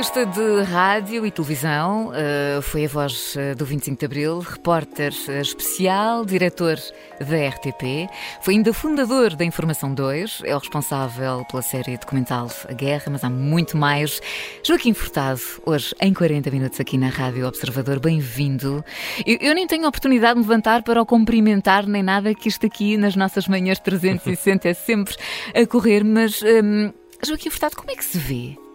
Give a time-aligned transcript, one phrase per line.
[0.00, 5.12] Jornalista de rádio e televisão, uh, foi a voz uh, do 25 de Abril, repórter
[5.28, 6.78] uh, especial, diretor
[7.18, 8.08] da RTP,
[8.40, 13.22] foi ainda fundador da Informação 2, é o responsável pela série documental A Guerra, mas
[13.24, 14.22] há muito mais.
[14.64, 18.82] Joaquim Furtado, hoje em 40 minutos aqui na Rádio Observador, bem-vindo.
[19.26, 22.64] Eu, eu, nem tenho oportunidade de me levantar para o cumprimentar, nem nada, que isto
[22.64, 25.14] aqui nas nossas manhãs 360 é sempre
[25.54, 26.90] a correr, mas um,
[27.22, 28.69] Joaquim Furtado, como é que se vê?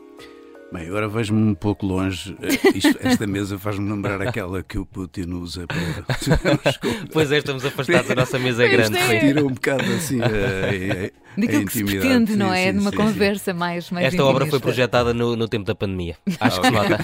[0.71, 2.35] Bem, agora vejo-me um pouco longe.
[2.41, 6.79] Eh, isto, esta mesa faz-me lembrar aquela que o Putin usa para.
[7.13, 8.97] pois é, estamos afastados da nossa mesa grande.
[8.97, 9.19] É.
[9.19, 12.71] Tira um bocado assim a, a, Daquilo a que se pretende, não é?
[12.71, 13.57] Sim, Numa sim, conversa sim.
[13.57, 16.17] mais, mais Esta obra foi projetada no, no, tempo da pandemia.
[16.39, 16.97] Acho que se nota.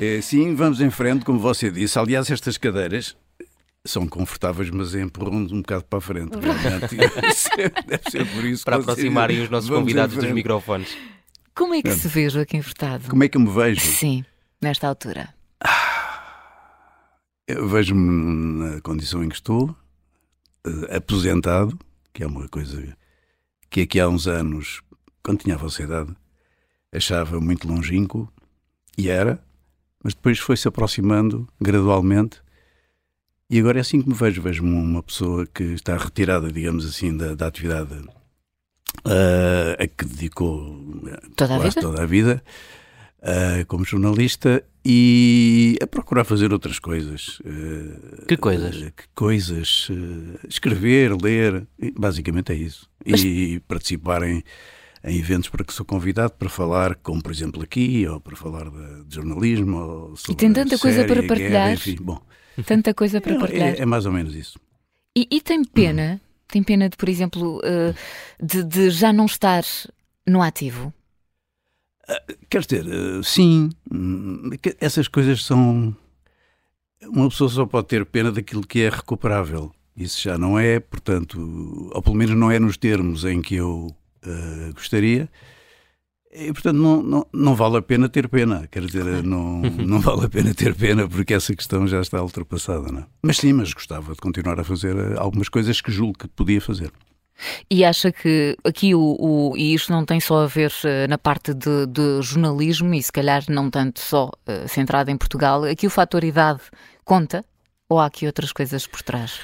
[0.00, 1.98] É, sim, vamos em frente, como você disse.
[1.98, 3.14] Aliás, estas cadeiras
[3.84, 6.30] são confortáveis, mas empurram-nos um bocado para a frente.
[6.38, 8.64] Deve ser, deve ser por isso.
[8.64, 10.96] Para aproximarem os nossos convidados dos microfones.
[11.54, 13.08] Como é que se vê, Joaquim Furtado?
[13.08, 13.80] Como é que eu me vejo?
[13.80, 14.24] Sim,
[14.60, 15.34] nesta altura.
[17.46, 19.74] Eu vejo-me na condição em que estou,
[20.64, 21.78] eh, aposentado,
[22.12, 22.96] que é uma coisa
[23.68, 24.82] que aqui há uns anos,
[25.22, 26.14] quando tinha a vossa idade,
[26.92, 28.32] achava muito longínquo,
[28.96, 29.42] e era,
[30.02, 32.40] mas depois foi-se aproximando gradualmente,
[33.50, 34.40] e agora é assim que me vejo.
[34.40, 38.00] Vejo-me uma pessoa que está retirada, digamos assim, da, da atividade
[39.06, 40.76] uh, a que dedicou
[41.36, 42.42] toda a vida, toda a vida
[43.20, 47.40] uh, como jornalista e a procurar fazer outras coisas.
[47.40, 48.76] Uh, que coisas?
[48.76, 49.88] que coisas?
[50.48, 51.66] escrever, ler,
[51.98, 52.88] basicamente é isso.
[53.06, 53.22] Mas...
[53.22, 54.42] E participar em,
[55.04, 58.70] em, eventos para que sou convidado para falar, como por exemplo aqui, ou para falar
[58.70, 59.78] de, de jornalismo.
[59.78, 61.50] Ou e tem tanta série, coisa para partilhar.
[61.50, 62.20] Guerra, enfim, bom.
[62.66, 63.74] Tanta coisa para partilhar.
[63.74, 64.58] É, é, mais ou menos isso.
[65.16, 66.20] E, e tem pena
[66.50, 67.94] tem pena de, por exemplo, eh,
[68.40, 69.62] de, de já não estar
[70.26, 70.92] no ativo?
[72.08, 74.50] Ah, quer dizer, eh, sim, hum,
[74.80, 75.94] essas coisas são.
[77.02, 79.72] Uma pessoa só pode ter pena daquilo que é recuperável.
[79.96, 83.86] Isso já não é, portanto, ou pelo menos não é nos termos em que eu
[84.24, 85.28] uh, gostaria.
[86.32, 88.66] E, portanto, não, não, não vale a pena ter pena.
[88.70, 92.92] Quer dizer, não, não vale a pena ter pena porque essa questão já está ultrapassada.
[92.92, 93.00] Não?
[93.00, 93.06] É?
[93.22, 96.60] Mas sim, mas gostava de continuar a fazer eh, algumas coisas que julgo que podia
[96.60, 96.92] fazer.
[97.70, 101.16] E acha que aqui o, o, e isto não tem só a ver uh, na
[101.16, 105.86] parte de, de, jornalismo e se calhar não tanto só uh, centrado em Portugal, aqui
[105.86, 106.60] o fator idade
[107.02, 107.42] conta
[107.88, 109.40] ou há aqui outras coisas por trás?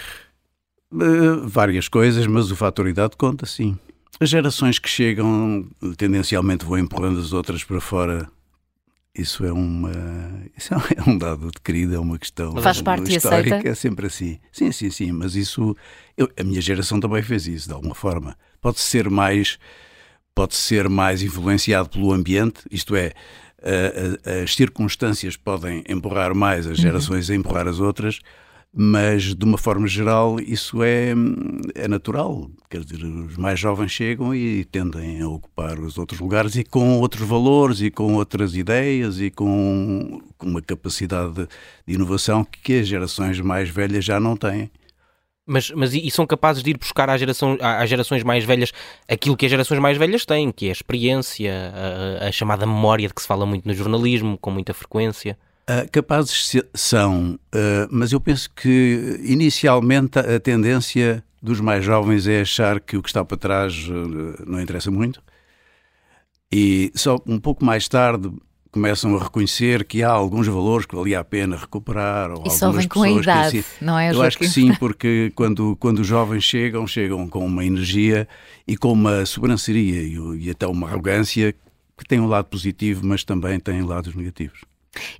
[0.93, 3.79] Uh, várias coisas, mas o fator idade conta sim.
[4.19, 8.29] As gerações que chegam tendencialmente vão empurrando as outras para fora.
[9.15, 9.91] Isso é, uma,
[10.57, 13.69] isso é um dado de querida, é uma questão Faz parte histórica, aceita?
[13.71, 14.39] é sempre assim.
[14.53, 15.75] Sim, sim, sim, mas isso
[16.19, 18.37] eu, a minha geração também fez isso de alguma forma.
[18.61, 19.59] Pode ser mais
[20.35, 23.15] pode ser mais influenciado pelo ambiente, isto é,
[24.43, 26.83] as circunstâncias podem empurrar mais as uhum.
[26.83, 27.35] gerações uhum.
[27.35, 28.21] a empurrar as outras,
[28.79, 31.15] mas de uma forma geral isso é,
[31.75, 32.51] é natural.
[32.69, 37.01] Quer dizer, os mais jovens chegam e tendem a ocupar os outros lugares e com
[37.01, 41.49] outros valores e com outras ideias e com, com uma capacidade
[41.87, 44.71] de inovação que as gerações mais velhas já não têm.
[45.47, 48.73] Mas, mas e são capazes de ir buscar às, geração, às gerações mais velhas
[49.09, 51.73] aquilo que as gerações mais velhas têm, que é a experiência,
[52.21, 55.39] a, a chamada memória de que se fala muito no jornalismo, com muita frequência?
[55.69, 62.41] Uh, capazes são, uh, mas eu penso que inicialmente a tendência dos mais jovens é
[62.41, 65.21] achar que o que está para trás uh, não interessa muito
[66.53, 68.31] e só um pouco mais tarde
[68.71, 72.31] começam a reconhecer que há alguns valores que valia a pena recuperar.
[72.31, 73.85] Ou e só vem com a idade, assim.
[73.85, 74.13] não é?
[74.13, 78.29] Eu acho que sim, porque quando, quando os jovens chegam, chegam com uma energia
[78.69, 81.55] e com uma sobranceria e, e até uma arrogância
[81.97, 84.61] que tem um lado positivo, mas também tem lados negativos.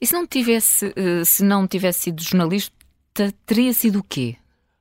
[0.01, 2.73] E se não tivesse, eh, se não tivesse sido jornalista,
[3.45, 4.37] teria sido o quê?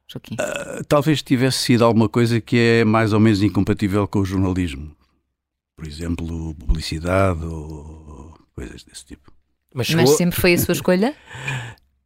[0.07, 0.35] Joaquim?
[0.35, 4.95] Uh, talvez tivesse sido alguma coisa que é mais ou menos incompatível com o jornalismo.
[5.75, 9.31] Por exemplo, publicidade ou coisas desse tipo.
[9.73, 10.05] Mas, chegou...
[10.05, 11.15] Mas sempre foi a sua escolha?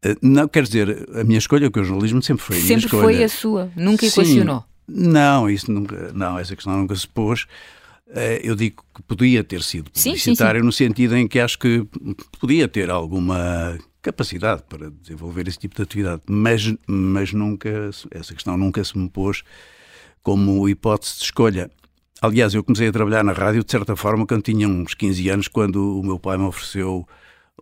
[0.05, 3.23] Uh, não, quer dizer, a minha escolha com o jornalismo sempre foi a Sempre foi
[3.23, 4.63] a sua, nunca equacionou?
[4.87, 7.45] Não, isso nunca, não, essa questão nunca se pôs.
[8.09, 10.65] Eh, eu digo que podia ter sido publicitário sim, sim, sim.
[10.65, 11.85] no sentido em que acho que
[12.39, 18.57] podia ter alguma capacidade para desenvolver esse tipo de atividade, mas, mas nunca, essa questão
[18.57, 19.43] nunca se me pôs
[20.23, 21.71] como hipótese de escolha.
[22.21, 25.47] Aliás, eu comecei a trabalhar na rádio de certa forma quando tinha uns 15 anos,
[25.47, 27.07] quando o meu pai me ofereceu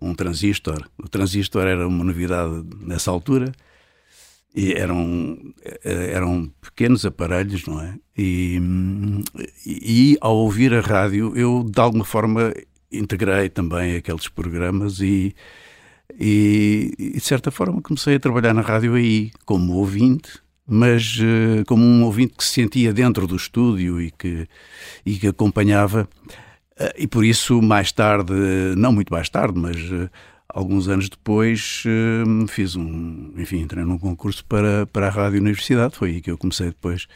[0.02, 0.88] um transistor.
[0.98, 3.52] O transistor era uma novidade nessa altura
[4.56, 5.38] e eram,
[5.84, 7.96] eram pequenos aparelhos, não é?
[8.18, 8.60] E,
[9.66, 12.54] e, ao ouvir a rádio, eu de alguma forma
[12.92, 15.36] integrei também aqueles programas e,
[16.20, 21.64] e, e de certa forma comecei a trabalhar na rádio aí como ouvinte mas uh,
[21.66, 24.48] como um ouvinte que se sentia dentro do estúdio e que,
[25.06, 26.10] e que acompanhava.
[26.78, 28.34] Uh, e por isso, mais tarde,
[28.76, 30.10] não muito mais tarde, mas uh,
[30.58, 31.84] alguns anos depois,
[32.50, 33.32] fiz um.
[33.38, 35.96] Enfim, entrei num concurso para, para a Rádio Universidade.
[35.96, 37.08] Foi aí que eu comecei depois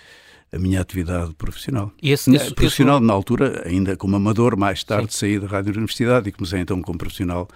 [0.53, 1.91] a minha atividade profissional.
[2.01, 3.07] E esse, esse, profissional, esse...
[3.07, 5.19] na altura, ainda como amador, mais tarde Sim.
[5.19, 7.47] saí da Rádio Universidade e comecei então como profissional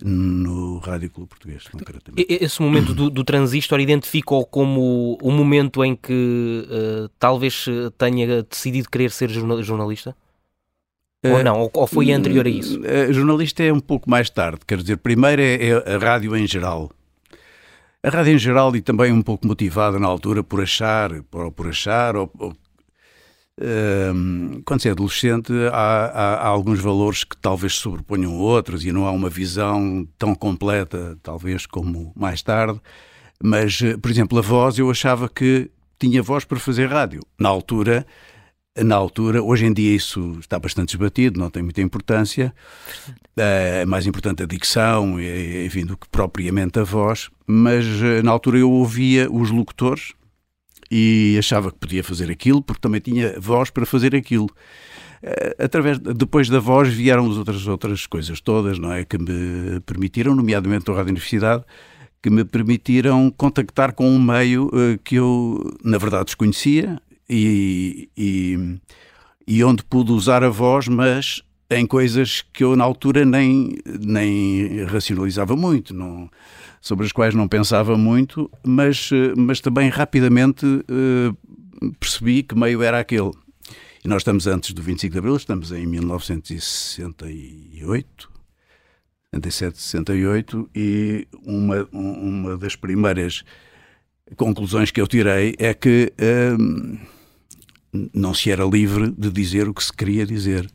[0.00, 2.26] no Rádio Clube Português, concretamente.
[2.28, 7.64] Esse momento do, do transistor identifica-o como o momento em que uh, talvez
[7.96, 10.14] tenha decidido querer ser jornalista?
[11.24, 11.70] Ou não?
[11.72, 12.80] Ou, foi anterior a isso?
[12.80, 16.46] Uh, jornalista é um pouco mais tarde, quer dizer, primeiro é, é, a rádio em
[16.46, 16.90] geral.
[18.02, 21.68] A rádio em geral e também um pouco motivada na altura por achar, por, por
[21.68, 22.54] achar, ou, ou
[24.64, 29.06] quando se é adolescente, há, há, há, alguns valores que talvez sobreponham outros e não
[29.06, 32.78] há uma visão tão completa, talvez, como mais tarde.
[33.42, 37.22] Mas, eh, por exemplo, a voz, eu achava que tinha voz para fazer rádio.
[37.38, 38.06] Na altura,
[38.84, 42.54] na altura, hoje em dia isso está bastante esbatido, não tem muita importância.
[43.36, 47.30] Eh, é mais importante a dicção, enfim, do que propriamente a voz.
[47.46, 50.12] Mas eh, na altura eu ouvia os locutores,
[50.90, 54.48] e achava que podia fazer aquilo porque também tinha voz para fazer aquilo.
[55.22, 59.04] Eh, através, depois da voz vieram as outras, outras coisas todas, não é?
[59.04, 61.64] Que me permitiram, nomeadamente a Rádio Universidade,
[62.22, 64.70] que me permitiram contactar com um meio
[65.04, 68.78] que eu, na verdade, desconhecia e, e,
[69.46, 74.84] e onde pude usar a voz, mas em coisas que eu na altura nem, nem
[74.84, 75.92] racionalizava muito.
[75.92, 76.30] Não,
[76.86, 81.36] sobre as quais não pensava muito, mas, eh, mas também rapidamente uh,
[81.98, 83.32] percebi que meio era aquele.
[84.04, 88.30] E nós estamos antes do 25 de Abril, estamos em 1968,
[89.34, 93.42] 67, 68, e uma, uma das primeiras
[94.36, 97.00] conclusões que eu tirei é que uh,
[98.12, 100.68] não se era livre de dizer o que se queria dizer.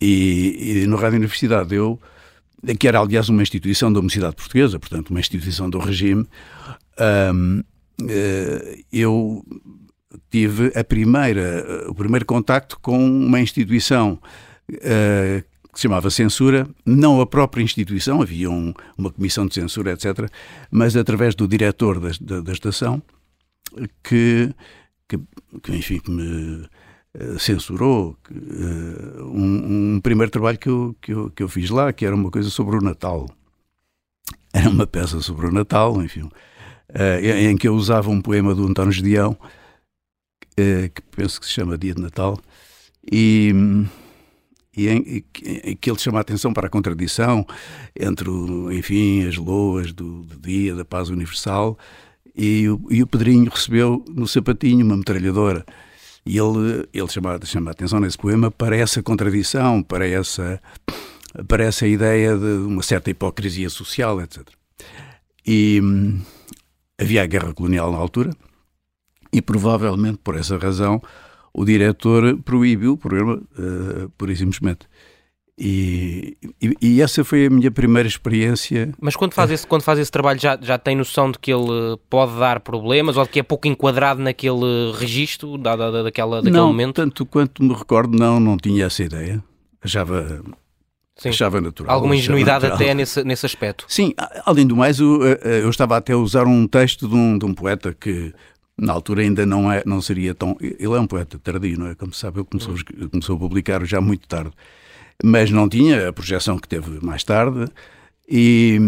[0.00, 2.00] E, e no Rádio Universidade eu
[2.78, 6.26] que era aliás uma instituição da Universidade Portuguesa, portanto uma instituição do regime,
[7.32, 7.62] um,
[8.08, 9.44] eh, eu
[10.30, 14.18] tive a primeira, o primeiro contacto com uma instituição
[14.72, 15.42] uh,
[15.72, 20.30] que se chamava Censura, não a própria instituição, havia um, uma comissão de censura, etc.,
[20.70, 23.02] mas através do diretor da, da, da estação,
[24.02, 24.52] que,
[25.08, 25.18] que,
[25.62, 26.68] que, enfim, que me
[27.14, 31.92] eh, censurou uh, um, um, primeiro trabalho que eu, que, eu, que eu fiz lá,
[31.92, 33.28] que era uma coisa sobre o Natal.
[34.52, 36.30] Era uma peça sobre o Natal, enfim, uh,
[37.22, 41.78] em que eu usava um poema do António Gedeão, uh, que penso que se chama
[41.78, 42.38] Dia de Natal,
[43.10, 43.52] e,
[44.76, 45.24] e em,
[45.76, 47.46] que ele chama a atenção para a contradição
[47.98, 48.30] entre,
[48.72, 51.78] enfim, as loas do, do Dia da Paz Universal
[52.38, 55.66] e o, e o Pedrinho recebeu no sapatinho uma metralhadora.
[56.24, 60.62] E ele, ele chama, chama a atenção nesse poema para essa contradição, para essa,
[61.48, 64.46] para essa ideia de uma certa hipocrisia social, etc.
[65.44, 66.20] E hum,
[66.96, 68.30] havia a guerra colonial na altura,
[69.32, 71.02] e provavelmente por essa razão
[71.52, 74.87] o diretor proibiu o programa, uh, por simplesmente.
[75.60, 78.92] E, e, e, essa foi a minha primeira experiência.
[79.00, 81.98] Mas quando faz esse, quando faz esse trabalho já, já tem noção de que ele
[82.08, 86.56] pode dar problemas ou de que é pouco enquadrado naquele registro da, da, daquela, daquele
[86.56, 86.94] não, momento?
[86.94, 89.42] tanto quanto me recordo, não, não tinha essa ideia.
[89.82, 90.44] Achava,
[91.16, 91.30] Sim.
[91.30, 91.92] achava natural.
[91.92, 93.84] Alguma ingenuidade até nesse, nesse aspecto.
[93.88, 94.14] Sim,
[94.46, 97.52] além do mais, eu, eu estava até a usar um texto de um, de um
[97.52, 98.32] poeta que
[98.80, 100.56] na altura ainda não, é, não seria tão...
[100.60, 101.96] Ele é um poeta tardio, não é?
[101.96, 102.76] Como se sabe, ele começou,
[103.10, 104.52] começou a publicar já muito tarde
[105.22, 107.66] mas não tinha a projeção que teve mais tarde.
[108.30, 108.78] E,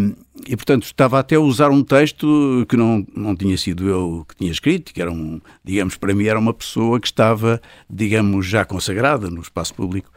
[0.47, 4.37] e, portanto estava até a usar um texto que não, não tinha sido eu que
[4.37, 7.59] tinha escrito, que era um, digamos, para mim era uma pessoa que estava,
[7.89, 10.11] digamos, já consagrada no espaço público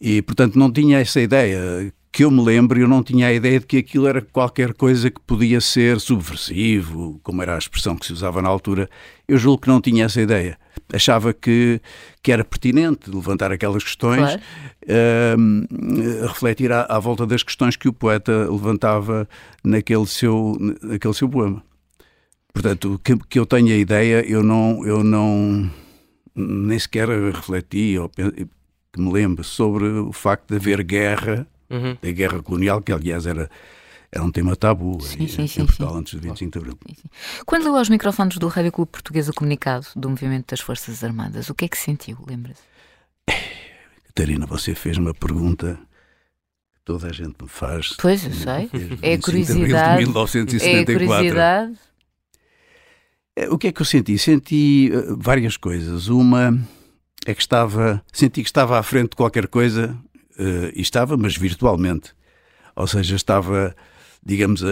[0.00, 3.60] e, portanto, não tinha essa ideia que eu me lembro, eu não tinha a ideia
[3.60, 8.04] de que aquilo era qualquer coisa que podia ser subversivo, como era a expressão que
[8.04, 8.90] se usava na altura.
[9.28, 10.58] Eu julgo que não tinha essa ideia.
[10.92, 11.80] Achava que,
[12.20, 14.40] que era pertinente levantar aquelas questões, claro.
[14.82, 19.28] uh, refletir à, à, volta das questões que o poeta levantava
[19.62, 21.62] naquele seu, naquele seu poema.
[22.52, 25.70] Portanto, que, que eu tenha ideia, eu não, eu não
[26.34, 31.96] nem sequer refleti ou que me lembro sobre o facto de haver guerra, uhum.
[32.00, 33.50] da guerra colonial, que aliás era,
[34.10, 35.98] era um tema tabu sim, em, sim, em Portugal sim.
[35.98, 36.78] antes do 25 de Abril.
[37.46, 41.48] Quando leu aos microfones do Rádio Clube Português o comunicado do movimento das Forças Armadas,
[41.50, 42.62] o que é que sentiu, lembra-se?
[44.06, 45.78] Catarina, você fez uma pergunta
[46.74, 47.94] que toda a gente me faz.
[48.00, 48.70] Pois, eu sei.
[49.00, 49.98] É a curiosidade.
[49.98, 50.92] De 1974.
[50.92, 51.78] É curiosidade.
[53.36, 54.18] É, o que é que eu senti?
[54.18, 56.08] Senti uh, várias coisas.
[56.08, 56.58] Uma
[57.24, 59.96] é que estava, senti que estava à frente de qualquer coisa,
[60.38, 62.12] uh, estava, mas virtualmente.
[62.76, 63.74] Ou seja, estava,
[64.24, 64.62] digamos,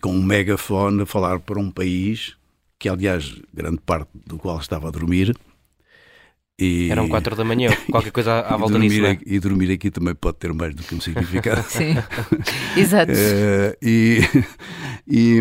[0.00, 2.36] com um megafone a falar para um país
[2.78, 5.36] que, aliás, grande parte do qual estava a dormir,
[6.58, 6.90] e...
[6.90, 9.04] Eram quatro da manhã, qualquer coisa à volta disso.
[9.06, 9.16] É?
[9.24, 11.62] E dormir aqui também pode ter mais do que um significado.
[11.70, 11.96] Sim,
[12.76, 13.12] exato.
[13.12, 14.20] Uh, e,
[15.06, 15.40] e,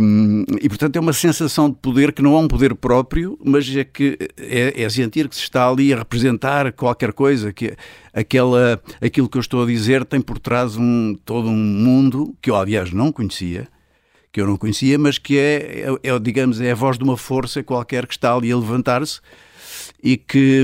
[0.62, 3.84] e, portanto é uma sensação de poder que não é um poder próprio, mas é
[3.84, 7.76] que é, é sentir que se está ali a representar qualquer coisa, que
[8.14, 12.52] aquela, aquilo que eu estou a dizer tem por trás um, todo um mundo que
[12.52, 13.68] eu, aliás, não conhecia
[14.30, 17.18] que eu não conhecia, mas que é, é, é digamos, é a voz de uma
[17.18, 19.20] força qualquer que está ali a levantar-se
[20.02, 20.64] e que,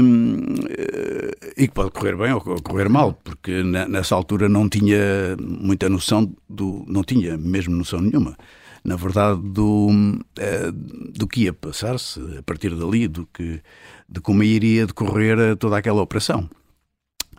[0.70, 5.90] eh, e que pode correr bem ou correr mal, porque nessa altura não tinha muita
[5.90, 6.86] noção do.
[6.88, 8.38] não tinha mesmo noção nenhuma.
[8.84, 9.90] Na verdade, do,
[10.38, 13.62] eh, do que ia passar-se a partir dali, do que,
[14.10, 16.50] de como iria decorrer toda aquela operação.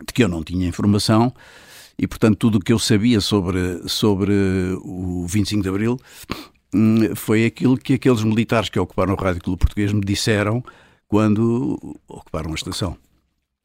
[0.05, 1.33] De que eu não tinha informação
[1.97, 4.33] e, portanto, tudo o que eu sabia sobre, sobre
[4.81, 5.99] o 25 de Abril
[6.73, 10.63] hum, foi aquilo que aqueles militares que ocuparam o Rádio Clube Português me disseram
[11.07, 12.97] quando ocuparam a estação.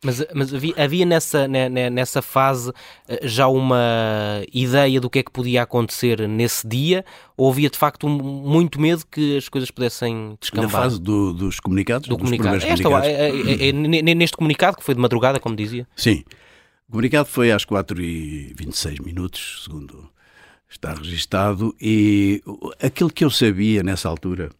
[0.03, 2.73] Mas, mas havia, nessa, nessa fase
[3.07, 7.05] eh, já uma ideia do que é que podia acontecer nesse dia?
[7.37, 10.73] Ou havia de facto muito medo que as coisas pudessem descambar?
[10.73, 12.09] Na fase do, dos comunicados?
[12.09, 12.57] Do comunicado.
[12.57, 13.09] Esta, comunicados.
[13.09, 15.87] É, é, é, neste comunicado que foi de madrugada, como dizia?
[15.95, 16.25] Sim.
[16.89, 20.11] O comunicado foi às 4h26 minutos, segundo
[20.67, 22.43] está registado, e
[22.81, 24.51] aquilo que eu sabia nessa altura.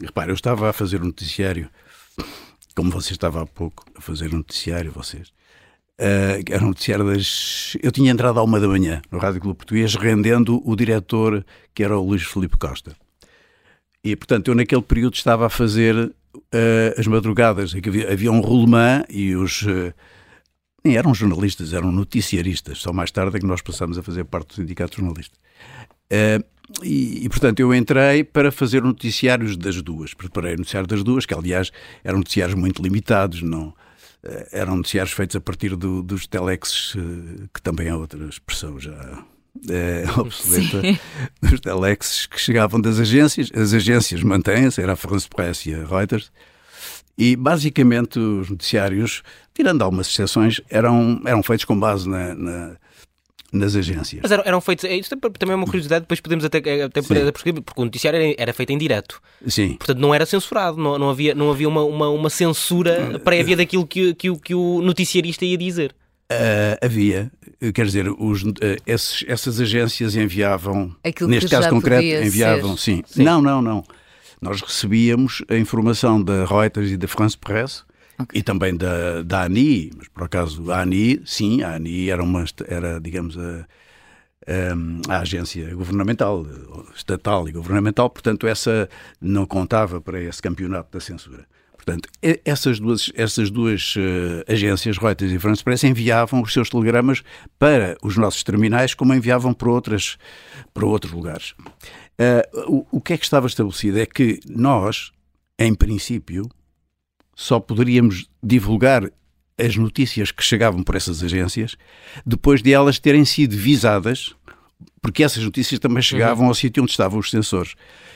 [0.00, 1.68] Repara, eu estava a fazer um noticiário
[2.74, 5.28] como você estava há pouco a fazer um noticiário, vocês,
[6.00, 7.76] uh, era um noticiário das.
[7.82, 11.82] Eu tinha entrado à uma da manhã no Rádio Clube Português, rendendo o diretor, que
[11.82, 12.96] era o Luís Felipe Costa.
[14.04, 16.12] E, portanto, eu naquele período estava a fazer uh,
[16.98, 17.74] as madrugadas.
[17.74, 19.62] Havia, havia um rolemã e os.
[19.62, 19.92] Uh,
[20.84, 22.78] eram jornalistas, eram noticiaristas.
[22.78, 25.36] Só mais tarde é que nós passámos a fazer parte do sindicato jornalista.
[26.10, 26.44] Uh,
[26.82, 30.14] e, e, portanto, eu entrei para fazer noticiários das duas.
[30.14, 31.70] Preparei o noticiário das duas, que, aliás,
[32.02, 33.74] eram noticiários muito limitados, não
[34.22, 38.78] eh, eram noticiários feitos a partir do, dos telexes, eh, que também é outra expressão
[38.78, 39.24] já
[39.68, 40.98] é, obsoleta, Sim.
[41.42, 43.50] dos telexes que chegavam das agências.
[43.54, 46.30] As agências mantêm-se, era a France Press e a Reuters,
[47.18, 52.76] e basicamente os noticiários, tirando algumas exceções, eram, eram feitos com base na, na
[53.52, 54.20] nas agências.
[54.22, 54.84] Mas eram, eram feitos.
[54.84, 58.34] É, isso também é uma curiosidade, depois podemos até, até perceber, porque o noticiário era,
[58.38, 59.20] era, feito em direto.
[59.46, 59.74] Sim.
[59.74, 63.86] Portanto, não era censurado, não, não havia, não havia uma, uma, uma censura prévia daquilo
[63.86, 65.94] que, que, que o noticiarista ia dizer.
[66.32, 67.30] Uh, havia,
[67.74, 68.54] quer dizer, os, uh,
[68.86, 73.02] esses, essas agências enviavam, Aquilo neste caso concreto, enviavam, sim.
[73.06, 73.22] sim.
[73.22, 73.84] Não, não, não.
[74.40, 77.84] Nós recebíamos a informação da Reuters e da France Press
[78.22, 78.40] Okay.
[78.40, 82.44] E também da, da ANI, mas por acaso a ANI, sim, a ANI era, uma,
[82.66, 83.66] era digamos, a,
[84.46, 86.46] a, a, agência governamental,
[86.94, 88.88] estatal e governamental, portanto essa
[89.20, 91.46] não contava para esse campeonato da censura.
[91.84, 92.08] Portanto,
[92.44, 97.24] essas duas, essas duas uh, agências, Reuters e France Press, enviavam os seus telegramas
[97.58, 100.16] para os nossos terminais, como enviavam para, outras,
[100.72, 101.54] para outros lugares.
[102.20, 105.10] Uh, o, o que é que estava estabelecido é que nós,
[105.58, 106.48] em princípio,
[107.34, 109.10] só poderíamos divulgar
[109.58, 111.76] as notícias que chegavam por essas agências
[112.24, 114.34] depois de elas terem sido visadas,
[115.00, 116.48] porque essas notícias também chegavam uhum.
[116.48, 117.74] ao sítio onde estavam os sensores.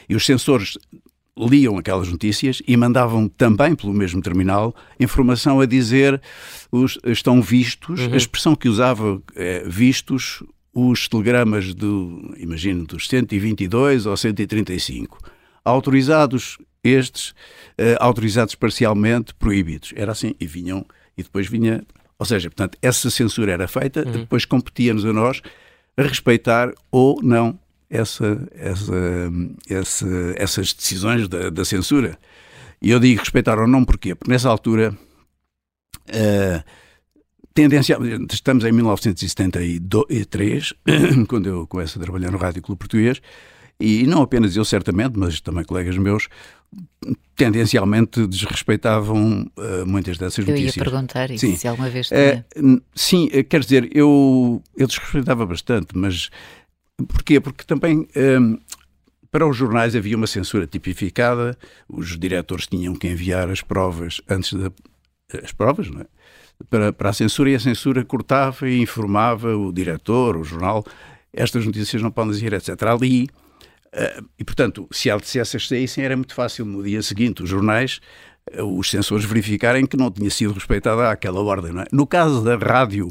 [0.09, 0.79] E os sensores
[1.39, 6.21] liam aquelas notícias e mandavam também pelo mesmo terminal informação a dizer
[6.73, 8.15] os, estão vistos, uhum.
[8.15, 10.43] a expressão que usava é, vistos
[10.73, 15.19] os telegramas do, imagino, dos 122 ou 135.
[15.65, 19.93] Autorizados estes uh, autorizados parcialmente, proibidos.
[19.97, 20.85] Era assim, e vinham,
[21.17, 21.85] e depois vinha
[22.19, 24.13] Ou seja, portanto, essa censura era feita, uhum.
[24.13, 25.43] depois competia-nos a nós
[25.97, 29.33] a respeitar ou não essa, essa,
[29.69, 32.19] essa, essas decisões da, da, censura.
[32.83, 34.15] E eu digo respeitar ou não porquê?
[34.15, 34.97] Porque nessa altura,
[36.09, 36.65] uh,
[37.55, 40.75] tendencialmente, estamos em 1973,
[41.29, 43.21] quando eu começo a trabalhar no Rádio Clube Português,
[43.79, 46.29] e não apenas eu, certamente, mas também colegas meus,
[47.37, 50.77] tendencialmente desrespeitavam uh, muitas dessas eu notícias.
[50.77, 51.57] Eu ia perguntar isso, sim.
[51.57, 56.31] se alguma vez uh, Sim, uh, quer dizer, eu, eu desrespeitava bastante, mas
[57.09, 57.41] porquê?
[57.41, 58.09] Porque também
[59.31, 61.59] para os jornais havia uma censura tipificada,
[61.89, 64.73] os diretores tinham que enviar as provas antes da...
[65.43, 66.07] as provas, não é?
[66.71, 70.87] Para, para a censura e a censura cortava e informava o diretor, o jornal,
[71.35, 72.83] estas notícias não podem dizer, etc.
[72.85, 73.29] Ali
[74.39, 78.01] e, portanto, se, se essas saíssem, era muito fácil no dia seguinte os jornais,
[78.59, 81.79] uh, os censores verificarem que não tinha sido respeitada aquela ordem.
[81.81, 81.85] É?
[81.93, 83.11] No caso da rádio,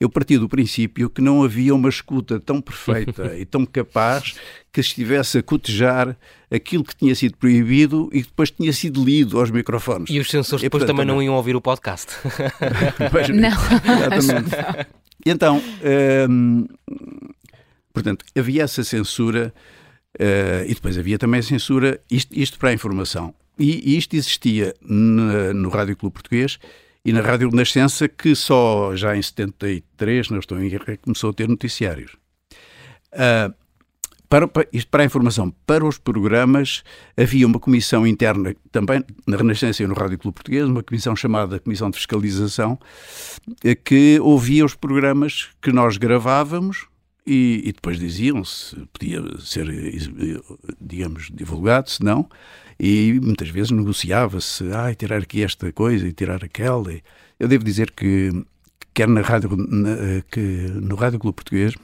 [0.00, 4.34] eu parti do princípio que não havia uma escuta tão perfeita e tão capaz
[4.72, 6.16] que estivesse a cotejar
[6.50, 10.08] aquilo que tinha sido proibido e que depois tinha sido lido aos microfones.
[10.08, 12.12] E os censores depois também não iam ouvir o podcast.
[13.12, 13.48] pois, não.
[13.48, 14.50] Exatamente.
[15.24, 15.62] E então,
[16.30, 16.66] hum,
[17.92, 19.52] portanto, havia essa censura
[20.18, 23.34] Uh, e depois havia também censura, isto, isto para a informação.
[23.58, 26.58] E, e isto existia na, no Rádio Clube Português
[27.04, 31.32] e na Rádio Renascença, que só já em 73, não estou em erro, começou a
[31.32, 32.12] ter noticiários.
[33.12, 33.54] Uh,
[34.30, 36.84] para, para, isto para a informação, para os programas
[37.16, 41.58] havia uma comissão interna, também na Renascença e no Rádio Clube Português, uma comissão chamada
[41.58, 42.78] Comissão de Fiscalização,
[43.64, 46.86] eh, que ouvia os programas que nós gravávamos
[47.26, 49.66] e, e depois diziam se podia ser,
[50.80, 52.28] digamos, divulgado, se não,
[52.78, 56.92] e muitas vezes negociava-se, ah, tirar aqui esta coisa e tirar aquela.
[57.38, 58.30] Eu devo dizer que,
[58.94, 61.74] quer na rádio, na, que no Rádio Clube Português,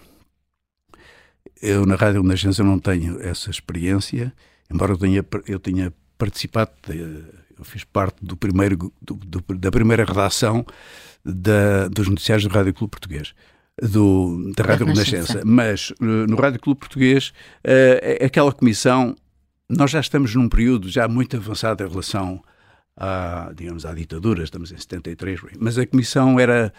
[1.63, 4.33] eu na Rádio Renascença não tenho essa experiência,
[4.71, 10.05] embora eu tenha, eu tenha participado, eu fiz parte do primeiro, do, do, da primeira
[10.05, 10.65] redação
[11.25, 13.35] da, dos noticiários do Rádio Clube Português
[13.83, 15.43] do, da Rádio Renascença.
[15.45, 17.33] Mas eh, no Rádio Clube Português,
[17.65, 19.15] uh, aquela comissão,
[19.69, 22.43] nós já estamos num período já muito avançado em relação
[22.97, 26.73] à, digamos, à ditadura, estamos em 73, mas a comissão era,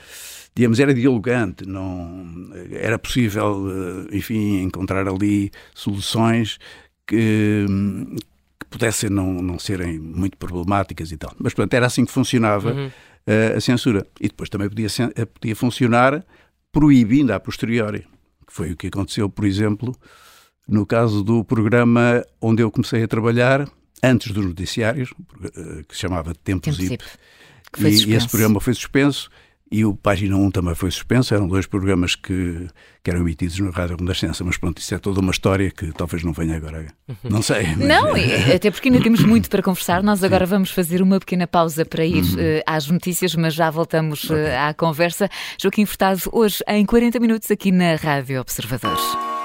[0.56, 2.26] digamos, era dialogante, não,
[2.72, 3.68] era possível,
[4.10, 6.58] eh, enfim, encontrar ali soluções
[7.06, 7.66] que,
[8.60, 11.34] que pudessem não, não serem muito problemáticas e tal.
[11.38, 12.90] Mas, portanto, era assim que funcionava uhum.
[13.56, 14.06] a censura.
[14.20, 14.90] E depois também podia,
[15.34, 16.26] podia funcionar
[16.72, 18.08] proibindo a posteriori,
[18.46, 19.96] que foi o que aconteceu, por exemplo,
[20.68, 23.68] no caso do programa onde eu comecei a trabalhar,
[24.04, 27.04] antes dos noticiários, eh, que se chamava Tempo, Tempo Zip.
[27.80, 29.30] E, e esse programa foi suspenso
[29.72, 31.34] e o Página 1 também foi suspenso.
[31.34, 32.68] Eram dois programas que,
[33.04, 36.24] que eram emitidos na Rádio Renascença, mas pronto, isso é toda uma história que talvez
[36.24, 36.88] não venha agora.
[37.24, 37.68] Não sei.
[37.76, 37.88] Mas...
[37.88, 38.12] Não,
[38.56, 40.02] até porque ainda temos muito para conversar.
[40.02, 40.52] Nós agora Sim.
[40.52, 42.36] vamos fazer uma pequena pausa para ir uhum.
[42.36, 44.38] uh, às notícias, mas já voltamos okay.
[44.38, 45.30] uh, à conversa.
[45.62, 49.37] Joaquim Furtado, hoje em 40 minutos aqui na Rádio Observadores.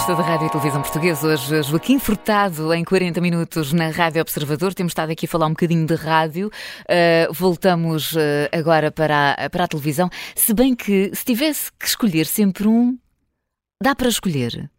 [0.00, 4.72] Jornalista da Rádio e Televisão Portuguesa, hoje Joaquim Furtado, em 40 minutos na Rádio Observador.
[4.72, 6.48] Temos estado aqui a falar um bocadinho de rádio.
[6.48, 8.18] Uh, voltamos uh,
[8.50, 10.08] agora para a, para a televisão.
[10.34, 12.98] Se bem que, se tivesse que escolher sempre um,
[13.82, 14.70] dá para escolher.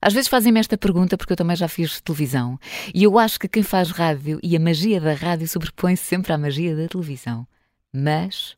[0.00, 2.58] Às vezes fazem-me esta pergunta porque eu também já fiz televisão.
[2.94, 6.38] E eu acho que quem faz rádio e a magia da rádio sobrepõe-se sempre à
[6.38, 7.46] magia da televisão.
[7.92, 8.56] Mas,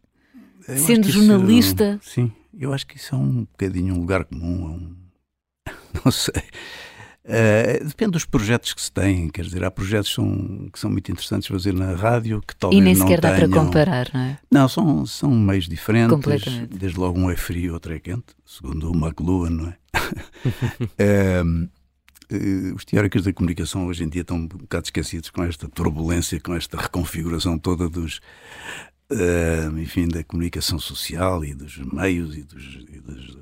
[0.69, 1.99] eu sendo jornalista.
[2.01, 5.00] Isso, sim, eu acho que isso é um bocadinho um lugar comum, é um
[6.05, 6.43] não sei.
[7.23, 11.13] Uh, depende dos projetos que se têm, quer dizer, há projetos são, que são muito
[11.13, 14.39] interessantes fazer na rádio que talvez E nem não sequer dá para comparar, não é?
[14.51, 16.11] Não, são, são meios diferentes.
[16.11, 16.77] Completamente.
[16.77, 19.77] Desde logo um é frio, outro é quente, segundo o McLuhan, não é?
[21.45, 21.69] uh,
[22.35, 26.41] uh, os teóricos da comunicação hoje em dia estão um bocado esquecidos com esta turbulência,
[26.41, 28.21] com esta reconfiguração toda dos,
[29.79, 33.37] enfim, da comunicação social e dos meios e dos, e dos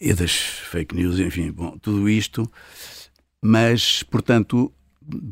[0.00, 2.50] e das fake news, enfim, bom, tudo isto.
[3.42, 4.72] Mas, portanto,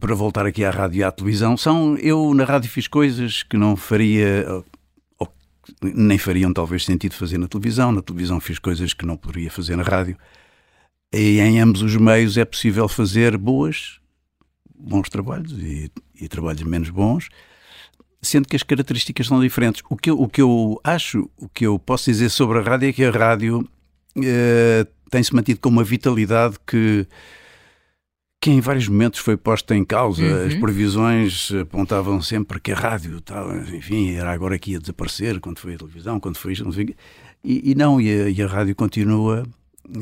[0.01, 3.57] para voltar aqui à rádio e à televisão, são eu na rádio fiz coisas que
[3.57, 4.47] não faria
[5.19, 5.33] ou
[5.83, 7.93] nem fariam talvez sentido fazer na televisão.
[7.93, 10.17] Na televisão fiz coisas que não poderia fazer na rádio.
[11.13, 14.01] E em ambos os meios é possível fazer boas,
[14.75, 17.29] bons trabalhos e, e trabalhos menos bons,
[18.21, 19.83] sendo que as características são diferentes.
[19.89, 22.89] O que, eu, o que eu acho, o que eu posso dizer sobre a rádio
[22.89, 23.69] é que a rádio
[24.17, 27.07] uh, tem-se mantido com uma vitalidade que
[28.45, 30.23] que em vários momentos foi posta em causa.
[30.23, 30.47] Uhum.
[30.47, 35.61] As previsões apontavam sempre que a rádio, tal, enfim, era agora que ia desaparecer, quando
[35.61, 36.69] foi a televisão, quando foi isto,
[37.43, 39.45] e, e não, e a, e a, rádio continua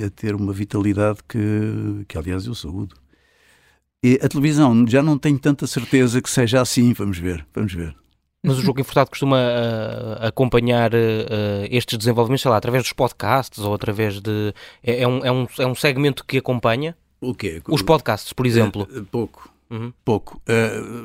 [0.05, 2.97] a ter uma vitalidade que, que aliás, eu saúdo.
[4.03, 7.95] E a televisão já não tenho tanta certeza que seja assim, vamos ver, vamos ver.
[8.43, 10.99] Mas o Jogo Infortado costuma uh, acompanhar uh,
[11.71, 14.53] estes desenvolvimentos, sei lá, através dos podcasts ou através de...
[14.83, 16.97] É, é, um, é, um, é um segmento que acompanha?
[17.21, 17.63] O quê?
[17.69, 18.83] Os podcasts, por exemplo.
[18.91, 19.49] Uh, pouco.
[19.71, 19.93] Uhum.
[20.05, 20.43] Pouco.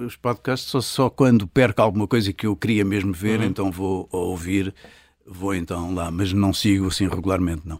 [0.05, 3.45] os podcasts só, só quando perco alguma coisa que eu queria mesmo ver, uhum.
[3.45, 4.73] então vou ouvir,
[5.25, 7.79] vou então lá, mas não sigo assim regularmente, não.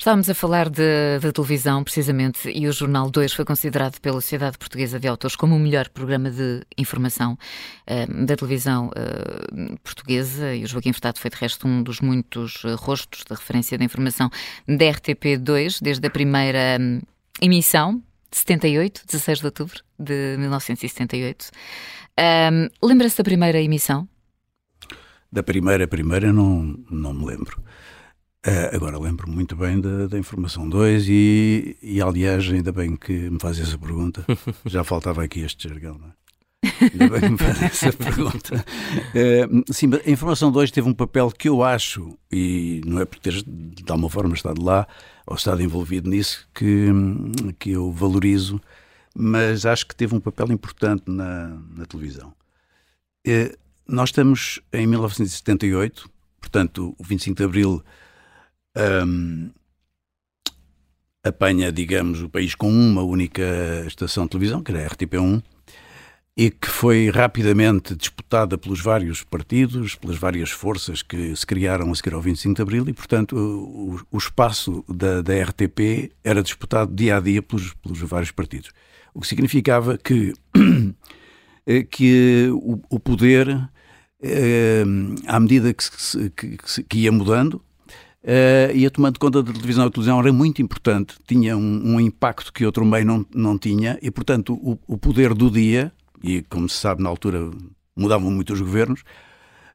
[0.00, 5.00] Estávamos a falar de, televisão, precisamente, e o Jornal 2 foi considerado pela Sociedade Portuguesa
[5.00, 7.36] de Autores como o melhor programa de informação
[7.90, 12.62] uh, da televisão uh, portuguesa, e o Joaquim Furtado foi, de resto, um dos muitos
[12.62, 14.30] uh, rostos de referência da informação
[14.68, 17.00] da RTP2, desde a primeira um,
[17.42, 21.50] emissão, 78, 16 de outubro de 1978.
[22.20, 24.08] Um, Lembra-se da primeira emissão?
[25.30, 27.60] Da primeira, primeira, não, não me lembro.
[28.46, 33.12] Uh, agora lembro muito bem da, da Informação 2 e, e, aliás, ainda bem que
[33.12, 34.24] me faz essa pergunta.
[34.64, 36.12] Já faltava aqui este jargão, não é?
[36.80, 38.64] Ainda bem que me faz essa pergunta.
[39.10, 43.18] Uh, sim, a Informação 2 teve um papel que eu acho, e não é por
[43.18, 44.86] ter de alguma forma estado lá
[45.26, 46.88] ou estado envolvido nisso, que,
[47.58, 48.60] que eu valorizo,
[49.16, 52.32] mas acho que teve um papel importante na, na televisão.
[53.26, 56.08] Uh, nós estamos em 1978,
[56.40, 57.84] portanto, o 25 de Abril
[58.76, 59.50] um,
[61.24, 63.42] apanha, digamos, o país com uma única
[63.86, 65.42] estação de televisão, que era a RTP1,
[66.36, 71.94] e que foi rapidamente disputada pelos vários partidos, pelas várias forças que se criaram a
[71.96, 76.94] seguir ao 25 de Abril, e, portanto, o, o espaço da, da, RTP era disputado
[76.94, 78.70] dia a dia pelos, pelos vários partidos.
[79.12, 80.32] O que significava que,
[81.90, 83.68] que o, o poder,
[84.22, 84.84] eh,
[85.26, 87.60] à medida que, que, que ia mudando,
[88.24, 89.86] uh, ia tomando conta da televisão.
[89.86, 93.98] A televisão era muito importante, tinha um, um impacto que outro meio não, não tinha,
[94.02, 97.50] e, portanto, o, o, poder do dia, e como se sabe, na altura
[97.96, 99.02] mudavam muito os governos,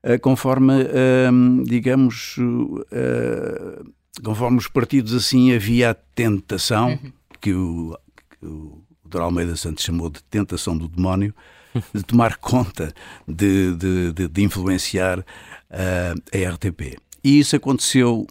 [0.04, 2.38] uh, conforme, uh, digamos,
[2.92, 3.82] eh,
[4.24, 7.12] conforme os partidos assim, havia a tentação, uhum.
[7.42, 7.98] que o,
[8.40, 9.22] que o Dr.
[9.22, 11.34] Almeida Santos chamou de tentação do demónio,
[11.94, 12.94] de tomar conta,
[13.28, 15.26] de, de, de, de influenciar
[15.70, 16.98] a RTP.
[17.24, 18.28] E isso aconteceu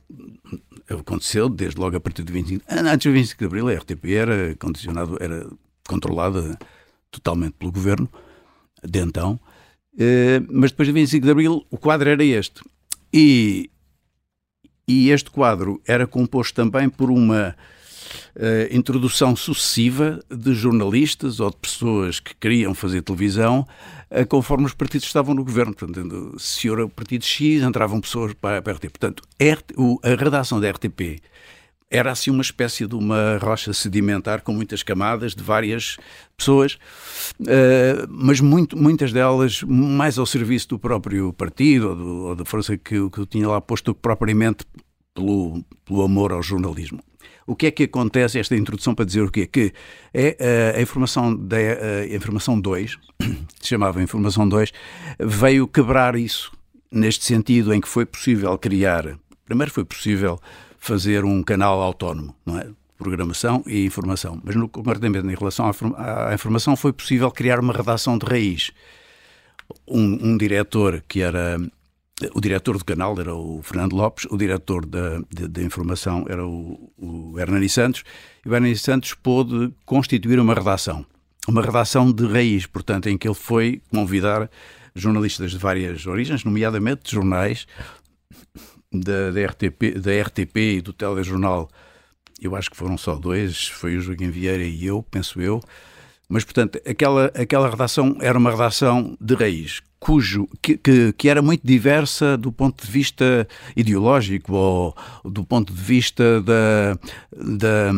[0.89, 4.55] aconteceu desde logo a partir de 25 antes do 25 de Abril a RTP era
[4.57, 5.49] condicionado era
[5.89, 6.59] controlada
[7.11, 8.11] totalmente pelo governo
[8.85, 9.41] de então
[9.99, 12.63] eh, mas depois do 25 de Abril o quadro era este.
[13.13, 13.71] E
[14.87, 17.55] e este quadro era composto também por uma
[18.37, 23.67] uh, introdução sucessiva de jornalistas ou de pessoas que queriam fazer televisão
[24.29, 25.75] conforme os partidos estavam no governo.
[25.75, 28.91] Portanto, se era o partido X, entravam pessoas para, a RTP.
[28.91, 29.23] Portanto,
[30.03, 31.21] a redação da RTP
[31.93, 35.99] era assim uma espécie de uma rocha sedimentar com muitas camadas de várias
[36.37, 36.79] pessoas,
[37.41, 42.47] uh, mas muito, muitas delas mais ao serviço do próprio partido ou, do, ou da
[42.47, 44.65] força que, que tinha lá posto do que propriamente
[45.15, 47.01] pelo, pelo amor ao jornalismo.
[47.47, 49.47] O que é que acontece, esta introdução para dizer o quê?
[49.47, 49.73] Que
[50.15, 52.99] é uh, a informação da uh, informação 2,
[53.61, 54.73] se chamava informação 2,
[55.19, 56.53] veio quebrar isso,
[56.91, 60.41] neste sentido em que foi possível criar, primeiro foi possível
[60.79, 62.67] fazer um canal autónomo, não é?
[62.99, 64.41] Programação e informação.
[64.45, 68.71] Mas, no, concretamente, em relação à informação, foi possível criar uma redação de raiz.
[69.89, 71.59] Um, um diretor que era
[72.35, 76.47] o diretor do canal era o Fernando Lopes, o diretor da, de, de informação era
[76.47, 78.05] o, o Hernani Santos,
[78.45, 81.05] e o Hernani Santos pôde constituir uma redação,
[81.49, 84.51] uma redação de raiz, portanto, em que ele foi convidar
[84.95, 87.67] jornalistas de várias origens, nomeadamente jornais
[88.93, 91.69] da, da, RTP, da RTP e do telejornal,
[92.41, 95.63] eu acho que foram só dois, foi o Joaquim Vieira e eu, penso eu,
[96.33, 101.43] mas, portanto, aquela, aquela redação era uma redação de raiz, cujo, que, que, que, era
[101.43, 106.99] muito diversa do ponto de vista ideológico ou do ponto de vista da,
[107.37, 107.93] da,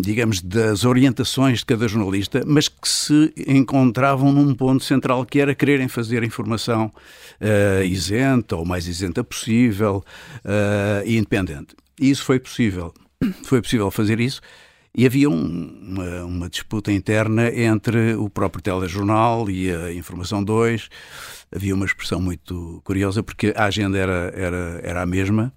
[0.00, 5.52] digamos, das orientações de cada jornalista, mas que se encontravam num ponto central que era
[5.52, 6.92] quererem fazer informação
[7.40, 10.04] uh, isenta ou mais isenta possível
[10.44, 11.74] uh, e independente.
[12.00, 12.94] E isso foi possível.
[13.42, 14.40] Foi possível fazer isso
[14.94, 20.88] e havia um, uma, uma, disputa interna entre o próprio telejornal e a Informação 2.
[21.54, 25.52] Havia uma expressão muito curiosa, porque a agenda era, era, era a mesma,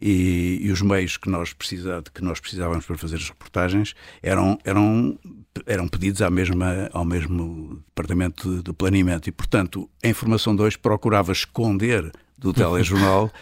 [0.00, 4.58] e, e, os meios que nós, precisa, que nós precisávamos para fazer as reportagens eram,
[4.62, 5.18] eram,
[5.64, 9.28] eram pedidos à mesma, ao mesmo Departamento de Planeamento.
[9.28, 13.32] E, portanto, a Informação 2 procurava esconder do telejornal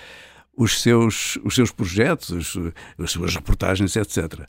[0.57, 2.57] os seus, os seus projetos,
[2.98, 4.48] as suas reportagens, etc.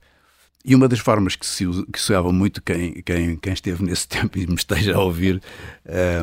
[0.68, 4.08] E uma das formas que se, que se usava muito, quem, quem, quem esteve nesse
[4.10, 5.40] tempo e me esteja a ouvir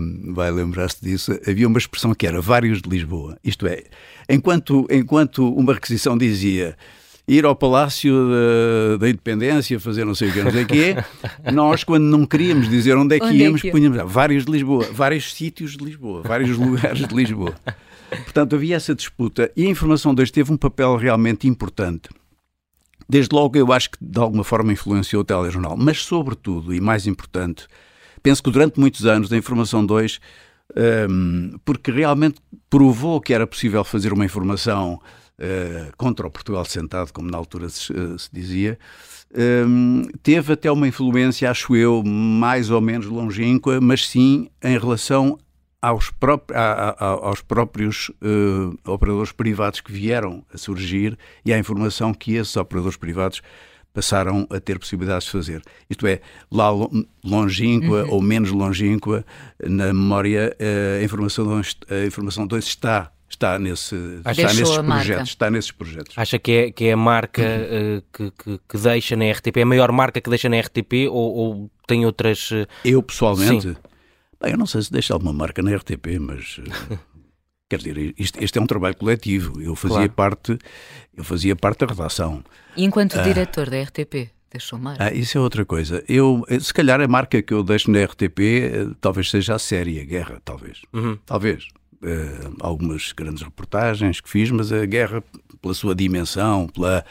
[0.01, 3.39] um, vai lembrar-se disso, havia uma expressão que era vários de Lisboa.
[3.45, 3.85] Isto é,
[4.29, 6.77] enquanto, enquanto uma requisição dizia
[7.29, 10.97] ir ao Palácio da, da, Independência, fazer não sei o que, não sei o quê,
[11.53, 14.45] nós, quando não queríamos dizer onde é que onde é íamos, é que punhamos vários
[14.45, 17.55] de Lisboa, vários sítios de Lisboa, vários lugares de Lisboa.
[18.11, 22.11] Portanto, havia essa disputa e a Informação 2 teve um papel realmente importante
[23.13, 27.07] Desde logo, eu acho que de alguma forma influenciou o telejornal, mas, sobretudo, e mais
[27.07, 27.67] importante,
[28.23, 30.19] penso que durante muitos anos da Informação 2,
[31.11, 37.13] um, porque realmente provou que era possível fazer uma informação uh, contra o Portugal sentado,
[37.13, 38.79] como na altura se, uh, se dizia,
[39.69, 45.39] um, teve até uma influência, acho eu, mais ou menos longínqua, mas sim em relação
[45.83, 46.59] aos, próprios,
[46.99, 52.97] aos próprios uh, operadores privados que vieram a surgir e à informação que esses operadores
[52.97, 53.43] privados
[53.93, 55.63] passaram a ter possibilidades de fazer.
[55.91, 56.71] Isto é, lá
[57.23, 58.13] longínqua uhum.
[58.13, 59.25] ou menos longínqua,
[59.61, 65.29] na memória, uh, a informação 2 a informação dois está está, nesse, está nesses projetos.
[65.29, 66.19] Está nesses projetos.
[66.19, 67.99] Acha que é, que é a marca uhum.
[67.99, 71.09] uh, que, que, que, deixa na RTP, é a maior marca que deixa na RTP
[71.11, 72.51] ou, ou tem outras.
[72.85, 73.63] Eu pessoalmente.
[73.63, 73.77] Sim
[74.43, 76.99] Bem, eu não sei se deixa alguma marca na RTP, mas eh,
[77.71, 79.63] quer dizer, isto, este é um trabalho coletivo.
[79.63, 80.13] Eu fazia claro.
[80.13, 80.59] parte,
[81.17, 82.43] eu fazia parte da redação.
[82.77, 85.05] E enquanto ah, diretor da RTP, deixou marca?
[85.05, 86.03] Ah, isso é outra coisa.
[86.09, 89.59] Eu, eh, se calhar a marca que eu deixo na RTP eh, talvez seja a
[89.61, 90.83] série, a guerra, talvez.
[90.93, 91.17] Uhum.
[91.25, 91.69] Talvez.
[92.03, 95.23] Uh, algumas grandes reportagens que fiz, mas a guerra,
[95.61, 97.05] pela sua dimensão, pela,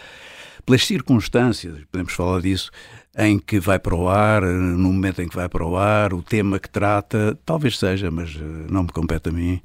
[0.66, 2.70] pelas circunstâncias, podemos falar disso,
[3.18, 6.24] em que vai para o ar, no momento em que vai para o ar, o
[6.24, 9.62] tema que trata, talvez seja, mas eh, não me compete a mim,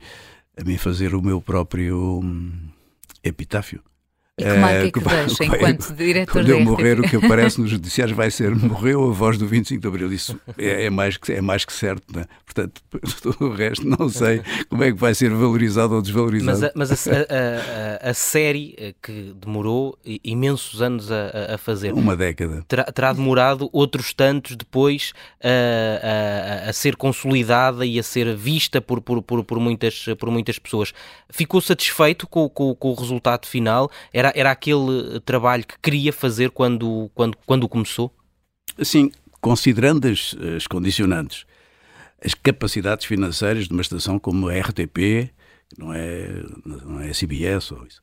[0.56, 2.52] a mim fazer o meu próprio hum,
[3.22, 3.82] epitáfio.
[4.38, 7.58] E que marca é que, que deixa enquanto diretor Quando eu morrer, o que aparece
[7.58, 10.12] nos judiciários vai ser morreu a voz do 25 de Abril.
[10.12, 12.26] Isso é, é mais, que, é mais que certo, não é?
[12.44, 12.82] Portanto,
[13.40, 16.70] o resto não sei como é que vai ser valorizado ou desvalorizado.
[16.74, 17.12] Mas a, mas a,
[18.06, 21.94] a, a série eh, que demorou imensos anos a, fazer...
[21.94, 22.62] Uma década.
[22.68, 29.22] Terá, terá demorado outros tantos depois a, ser consolidada e a ser vista por, por,
[29.22, 30.92] por, por, muitas, por muitas pessoas.
[31.30, 33.90] Ficou satisfeito com, com, com o resultado final?
[34.12, 38.14] Era era, era aquele trabalho que queria fazer quando, quando, quando começou?
[38.82, 39.10] Sim,
[39.40, 41.44] considerando as, as condicionantes,
[42.24, 45.30] as capacidades financeiras de uma estação como a RTP,
[45.78, 48.02] não é, não é CBS ou isso,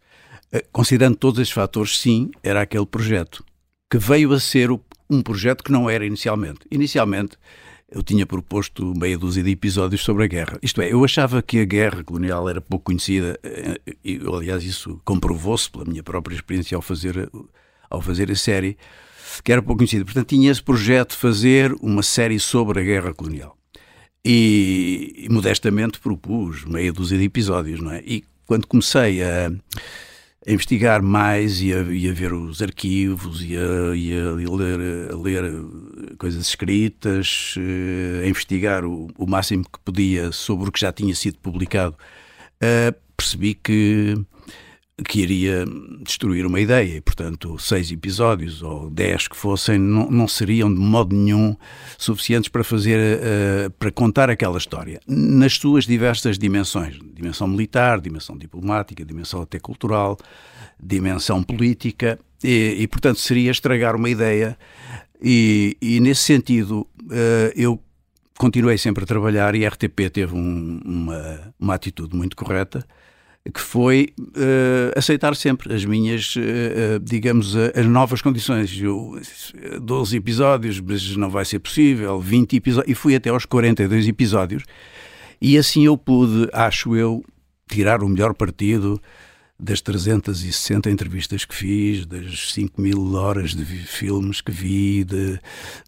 [0.52, 3.44] eh, considerando todos esses fatores, sim, era aquele projeto
[3.90, 4.70] que veio a ser
[5.10, 6.62] um projeto que não era inicialmente.
[6.72, 7.38] Inicialmente
[7.94, 10.58] eu tinha proposto meia dúzia de episódios sobre a guerra.
[10.64, 15.00] Isto é, eu achava que a guerra colonial era pouco conhecida, eh, e aliás isso
[15.06, 17.30] comprovou-se pela minha própria experiência ao fazer,
[17.88, 18.76] ao fazer a série,
[19.44, 20.04] que era pouco conhecida.
[20.04, 23.56] Portanto, tinha esse projeto de fazer uma série sobre a guerra colonial.
[24.26, 28.02] E, e modestamente propus meia dúzia de episódios, não é?
[28.06, 29.52] E quando comecei a
[30.46, 35.12] a investigar mais e a, e a ver os arquivos e a, e a, ler,
[35.12, 35.54] a ler,
[36.18, 41.16] coisas escritas, eh, a investigar o, o, máximo que podia sobre o que já tinha
[41.16, 41.96] sido publicado,
[42.62, 44.16] uh, percebi que
[45.08, 45.66] que iria
[46.02, 50.80] destruir uma ideia e, portanto, seis episódios ou dez que fossem não, não seriam de
[50.80, 51.56] modo nenhum
[51.98, 55.00] suficientes para fazer, uh, para contar aquela história.
[55.08, 60.18] Nas suas diversas dimensões, dimensão militar, dimensão diplomática, dimensão até cultural,
[60.80, 64.56] dimensão política e, e portanto, seria estragar uma ideia.
[65.20, 67.82] E, e nesse sentido uh, eu
[68.38, 72.86] continuei sempre a trabalhar e a RTP teve um, uma, uma atitude muito correta
[73.52, 78.80] que foi uh, aceitar sempre as minhas, uh, digamos, as novas condições.
[78.80, 79.20] Eu,
[79.82, 84.64] 12 episódios, mas não vai ser possível, 20 episódios, e fui até aos 42 episódios,
[85.42, 87.24] e assim eu pude, acho eu,
[87.68, 89.02] tirar o melhor partido
[89.60, 95.40] das 360 entrevistas que fiz, das 5 mil horas de filmes que vi, de,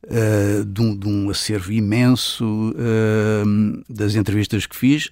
[0.04, 2.74] uh, de, um, de um, acervo imenso
[3.90, 5.10] das entrevistas que fiz,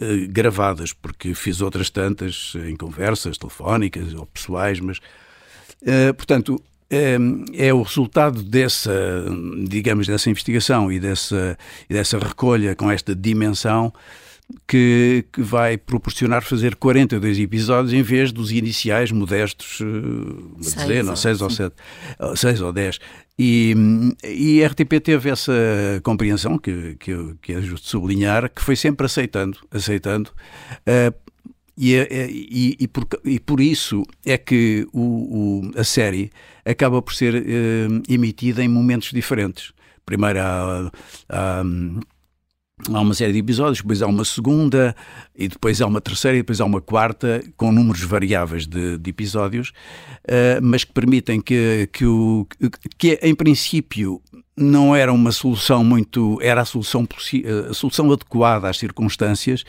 [0.00, 7.72] eh, gravadas, porque fiz outras tantas em conversas telefónicas ou pessoais, mas, uh, portanto, é,
[7.72, 8.92] o resultado dessa,
[9.66, 11.58] digamos, dessa investigação e dessa,
[11.90, 13.92] e dessa recolha com esta dimensão
[14.66, 21.42] que, que, vai proporcionar fazer 42 episódios em vez dos iniciais modestos, uma dezena, 6
[21.42, 21.74] ou 7,
[22.36, 22.98] 6 ou 10.
[23.38, 23.74] E,
[24.24, 25.52] e a RTP teve essa
[26.02, 30.30] compreensão, que, que, que é justo sublinhar, que foi sempre aceitando, aceitando.
[30.86, 31.14] Uh,
[31.76, 36.30] e, e, e, por, e por isso é que o, o, a série
[36.64, 37.44] acaba por ser
[38.08, 39.72] emitida em momentos diferentes.
[40.06, 40.90] Primeiro há,
[41.28, 41.62] há
[42.92, 44.94] há uma série de episódios, depois há uma segunda,
[45.34, 49.10] e depois há uma terceira, e depois há uma quarta, com números variáveis de, de
[49.10, 49.70] episódios,
[50.24, 52.46] uh, mas que permitem que, que, o,
[52.98, 54.20] que, em princípio,
[54.56, 56.38] não era uma solução muito.
[56.42, 57.06] era a solução,
[57.68, 59.64] a solução adequada às circunstâncias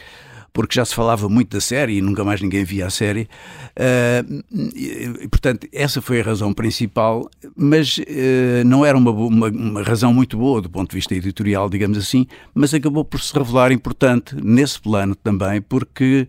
[0.57, 3.29] porque já se falava muito da série e nunca mais ninguém via a série.
[3.75, 4.43] Uh,
[4.75, 10.11] e, portanto, essa foi a razão principal, mas uh, não era uma, uma, uma, razão
[10.11, 14.35] muito boa do ponto de vista editorial, digamos assim, mas acabou por se revelar importante
[14.35, 16.27] nesse plano também, porque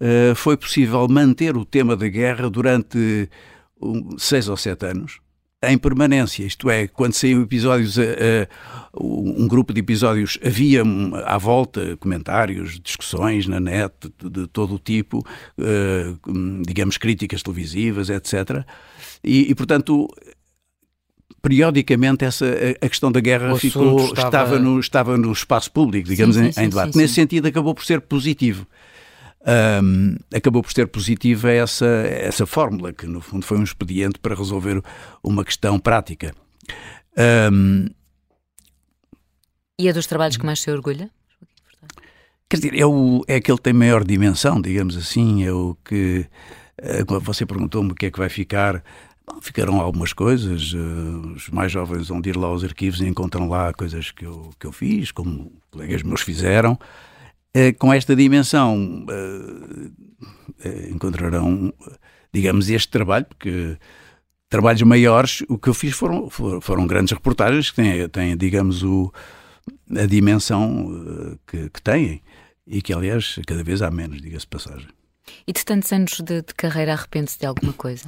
[0.00, 3.28] uh, foi possível manter o tema da guerra durante
[3.78, 5.25] um, seis ou sete anos
[5.62, 8.02] em permanência, isto é, quando saíam episódios, uh,
[8.92, 10.82] uh, um grupo de episódios, havia
[11.24, 15.26] à volta comentários, discussões na net de, de todo o tipo,
[15.58, 18.64] uh, digamos, críticas televisivas, etc.
[19.24, 20.08] E, e, portanto,
[21.40, 22.46] periodicamente essa,
[22.80, 24.26] a questão da guerra ficou, estava...
[24.26, 24.58] estava...
[24.58, 26.92] no, estava no espaço público, digamos, sim, sim, em, em, debate.
[26.92, 28.66] Sim, Nesse sentido, acabou por ser positivo
[29.82, 34.34] um, acabou por ser positiva essa, essa fórmula, que no fundo foi um expediente para
[34.34, 34.82] resolver
[35.22, 36.34] uma questão prática.
[37.52, 37.86] Um,
[39.78, 41.10] e é dos trabalhos que mais se orgulha?
[42.48, 46.26] Quer dizer, é, o, é aquele que tem maior dimensão, digamos assim, é o que.
[46.78, 48.82] Eh, você perguntou-me o que é que vai ficar.
[49.26, 50.72] Bom, ficaram algumas coisas.
[50.72, 54.50] Uh, os mais jovens vão ir lá aos arquivos e encontram lá coisas que eu,
[54.58, 56.78] que eu fiz, como colegas meus fizeram.
[57.56, 59.88] Eh, com esta dimensão eh,
[60.62, 61.72] eh, encontrarão,
[62.30, 63.78] digamos, este trabalho, porque
[64.50, 69.10] trabalhos maiores, o que eu fiz foram, foram grandes reportagens que têm, têm digamos, o,
[69.90, 72.20] a dimensão que, que têm
[72.66, 74.88] e que, aliás, cada vez há menos, diga-se passagem.
[75.46, 78.06] E de tantos anos de, de carreira, arrepende-se de alguma coisa?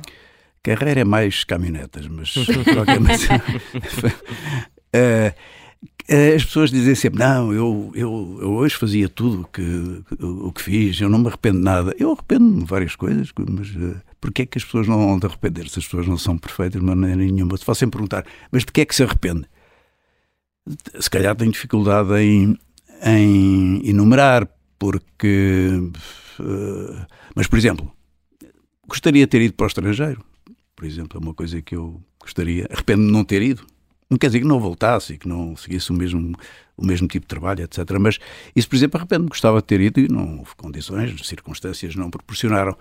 [0.63, 3.01] Carreira é mais caminhonetas, mas qualquer.
[6.09, 9.63] Eh, as pessoas dizem sempre: Não, eu, eu, eu hoje fazia tudo que,
[10.19, 11.95] o que fiz, eu não me arrependo de nada.
[11.99, 15.27] Eu arrependo-me de várias coisas, mas uh, porquê é que as pessoas não vão de
[15.27, 17.59] arrepender se as pessoas não são perfeitas de maneira nenhuma?
[17.59, 19.45] Se fossem perguntar, mas de que é que se arrepende?
[20.99, 22.59] Se calhar tenho dificuldade em,
[23.05, 25.79] em enumerar, porque.
[26.41, 27.93] Uh, mas, por exemplo,
[28.87, 30.25] gostaria de ter ido para o estrangeiro.
[30.75, 32.67] Por exemplo, é uma coisa que eu gostaria.
[32.71, 33.67] Arrependo-me de não ter ido
[34.11, 36.35] não quer dizer que não voltasse e que não seguisse o mesmo,
[36.77, 37.85] o mesmo tipo de trabalho, etc.
[38.01, 38.19] Mas
[38.57, 42.77] isso, por exemplo, arrependo-me, gostava de ter ido e não houve condições, circunstâncias não proporcionaram.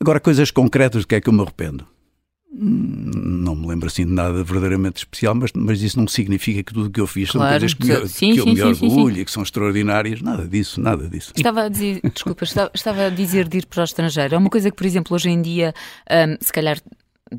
[0.00, 1.86] Agora, coisas concretas de que é que eu me arrependo?
[2.54, 6.74] Hum, não me lembro assim de nada verdadeiramente especial, mas, mas isso não significa que
[6.74, 8.62] tudo o que eu fiz claro, são coisas que, me, sim, que eu sim, me
[8.62, 10.20] orgulho e que são extraordinárias.
[10.20, 11.32] Nada disso, nada disso.
[11.34, 14.34] Estava a dizer, desculpa, estava, estava, a dizer de ir para o estrangeiro.
[14.34, 15.72] É uma coisa que, por exemplo, hoje em dia,
[16.10, 16.78] um, se calhar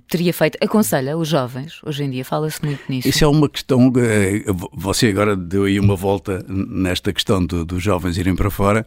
[0.08, 0.58] teria feito?
[0.62, 3.08] Aconselha os jovens, hoje em dia fala-se muito nisso.
[3.08, 3.92] Isso é uma questão.
[3.98, 8.86] Eh, você agora deu aí uma volta nesta questão do, dos jovens irem para fora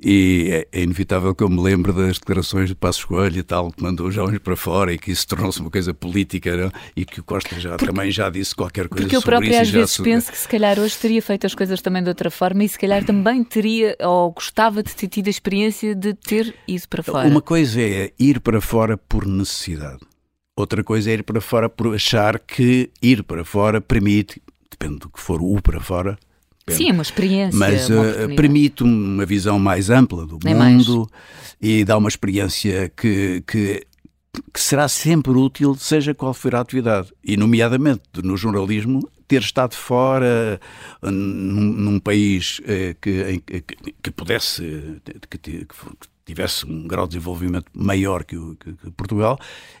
[0.00, 3.70] e é, é, inevitável que eu me lembre das declarações de Passo Coelho e tal,
[3.70, 6.72] que mandou os jovens para fora e que isso tornou-se uma coisa política não?
[6.96, 9.22] e que o Costa já, porque, também já disse qualquer coisa sobre isso.
[9.22, 10.02] Porque eu próprio às vezes se...
[10.02, 12.78] penso que se calhar hoje teria feito as coisas também de outra forma e se
[12.78, 17.28] calhar também teria ou gostava de ter tido a experiência de ter ido para fora.
[17.28, 20.07] Uma coisa é ir para fora por necessidade.
[20.58, 25.08] Outra coisa é ir para fora por achar que ir para fora permite, depende do
[25.08, 26.18] que for o para fora.
[26.66, 27.56] Depende, Sim, é uma experiência.
[27.56, 31.54] Mas uh, permite uma visão mais ampla do Nem mundo mais.
[31.62, 33.86] e dá uma experiência que, que,
[34.52, 37.12] que será sempre útil, seja qual for a atividade.
[37.22, 40.60] E, nomeadamente, no jornalismo, ter estado fora
[41.00, 45.66] num, num país uh, que, que, que, pudesse que, que,
[46.28, 49.38] tivesse um grau de desenvolvimento maior que, o, que, que, Portugal,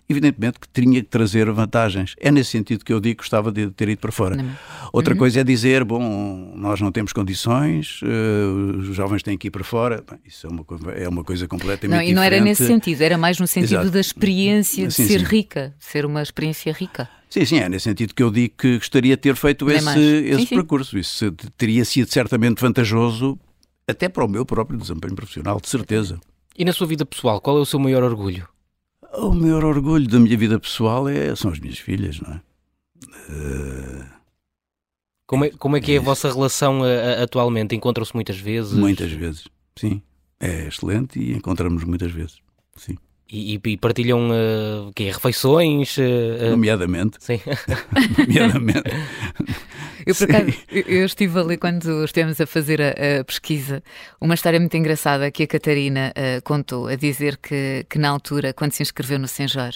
[0.08, 2.14] evidentemente que tinha que trazer vantagens.
[2.18, 4.36] É nesse sentido que eu digo que gostava de ter ido para fora.
[4.36, 4.56] Não.
[4.92, 5.18] Outra uhum.
[5.18, 9.62] coisa é dizer, bom, nós não temos condições, uh, os jovens têm que ir para
[9.62, 10.02] fora.
[10.08, 13.18] Bem, isso é uma, é uma coisa completamente não, E não era nesse sentido, era
[13.18, 13.90] mais no sentido Exato.
[13.90, 15.26] da experiência de sim, ser sim.
[15.26, 17.08] rica, ser uma experiência rica.
[17.28, 20.46] Sim, sim, é nesse sentido que eu digo que gostaria de ter feito esse, esse
[20.46, 20.98] sim, percurso.
[20.98, 23.38] Isso teria sido certamente vantajoso
[23.86, 26.18] até para o meu próprio desempenho profissional, de certeza.
[26.58, 28.48] E na sua vida pessoal, qual é o seu maior orgulho?
[29.12, 32.40] O maior orgulho da minha vida pessoal é, são as minhas filhas, não é?
[33.30, 34.18] Uh...
[35.24, 37.76] Como é, como é que é a vossa relação uh, atualmente?
[37.76, 38.72] Encontram-se muitas vezes?
[38.72, 39.46] Muitas vezes,
[39.76, 40.02] sim.
[40.40, 42.38] É excelente e encontramos muitas vezes.
[42.74, 42.96] Sim.
[43.30, 45.98] E, e partilham uh, que refeições?
[45.98, 47.18] Uh, Nomeadamente.
[47.20, 47.40] Sim.
[48.18, 48.90] Nomeadamente.
[50.06, 53.82] Eu, por acaso, eu estive ali quando estivemos a fazer a, a, pesquisa,
[54.18, 58.54] uma história muito engraçada que a Catarina uh, contou, a dizer que, que na altura,
[58.54, 59.72] quando se inscreveu no Senjor,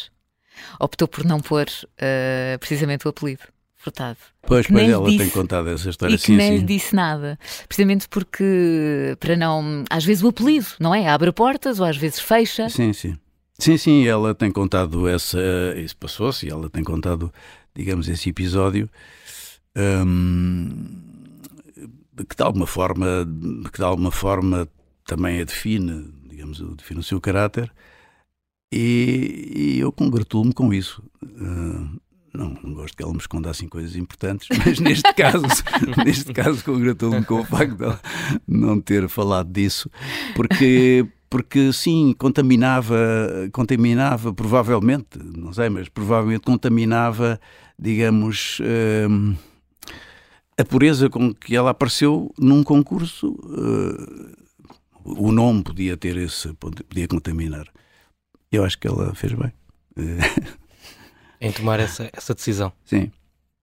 [0.80, 3.42] optou por não pôr uh, precisamente o apelido.
[3.76, 4.16] Furtado.
[4.46, 6.14] Pois, pois ela disse, tem contado essa história.
[6.14, 6.64] E que sim, nem sim.
[6.64, 7.36] disse nada.
[7.66, 9.84] Precisamente porque, para não.
[9.90, 11.08] Às vezes o apelido, não é?
[11.08, 12.68] Abre portas ou às vezes fecha.
[12.68, 13.18] Sim, sim.
[13.58, 15.38] Sim, sim, ela tem contado essa.
[15.76, 17.32] Isso passou-se, ela tem contado,
[17.74, 18.88] digamos, esse episódio.
[19.76, 21.12] Hum,
[22.28, 23.26] que de alguma forma,
[23.72, 24.68] que de alguma forma
[25.06, 27.72] também a define, digamos, define o seu caráter.
[28.72, 31.02] E, e eu congratulo-me com isso.
[31.22, 32.00] Uh,
[32.32, 35.44] não, não, gosto que ela me esconda assim coisas importantes, mas neste caso,
[36.04, 38.00] neste caso congratulo-me com o facto de ela
[38.48, 39.90] não ter falado disso,
[40.34, 42.94] porque porque sim, contaminava,
[43.54, 47.40] contaminava provavelmente, não sei, mas provavelmente contaminava,
[47.78, 49.34] digamos, uh,
[50.58, 53.30] a pureza com que ela apareceu num concurso.
[53.30, 54.36] Uh,
[55.04, 57.66] o nome podia ter esse, podia contaminar.
[58.52, 59.54] Eu acho que ela fez bem.
[61.40, 62.70] em tomar essa, essa decisão.
[62.84, 63.10] Sim.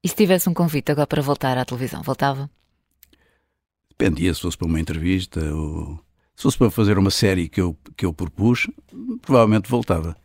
[0.04, 2.50] E se tivesse um convite agora para voltar à televisão, voltava?
[3.92, 6.00] Dependia se fosse para uma entrevista ou
[6.40, 8.66] se fosse para fazer uma série que eu, que eu propus,
[9.22, 10.16] provavelmente voltava.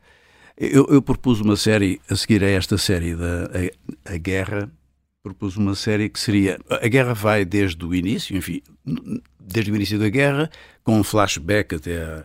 [0.57, 3.51] Eu, eu propus uma série, a seguir a esta série da
[4.07, 4.71] a, a, Guerra,
[5.25, 6.57] propus uma série que seria.
[6.71, 8.63] A Guerra vai desde o início, enfim,
[9.41, 10.49] desde o início da Guerra,
[10.85, 12.25] com um flashback até a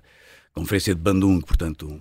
[0.53, 1.99] Conferência de Bandung, portanto,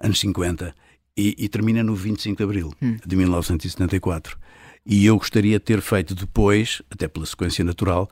[0.00, 0.74] anos 50,
[1.16, 2.96] e, e termina no 25 de Abril hum.
[3.06, 4.36] de 1974.
[4.84, 8.10] E eu gostaria de ter feito depois, até pela sequência natural,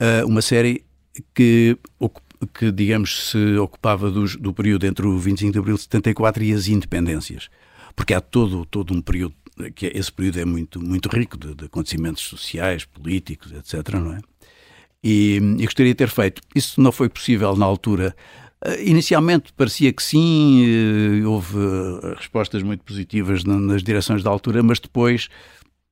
[0.00, 0.86] eh, uma série
[1.34, 1.78] que
[2.54, 6.52] que, digamos, se ocupava do, do período entre o 25 de abril de 74 e
[6.52, 7.48] as independências.
[7.94, 9.34] Porque há todo, todo um período,
[9.74, 13.94] que esse período é muito, muito rico de, de acontecimentos sociais, políticos, etc.
[13.94, 14.20] Não é?
[15.02, 16.42] E, e gostaria de ter feito.
[16.54, 18.14] Isso não foi possível na altura.
[18.64, 20.64] Uh, inicialmente parecia que sim,
[21.22, 25.28] uh, houve uh, respostas muito positivas na, nas direções da altura, mas depois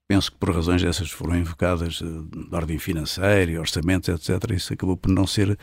[0.08, 4.50] penso que por razões dessas foram invocadas de ordem financeira, orçamentos, etc.
[4.50, 5.58] Isso acabou por não ser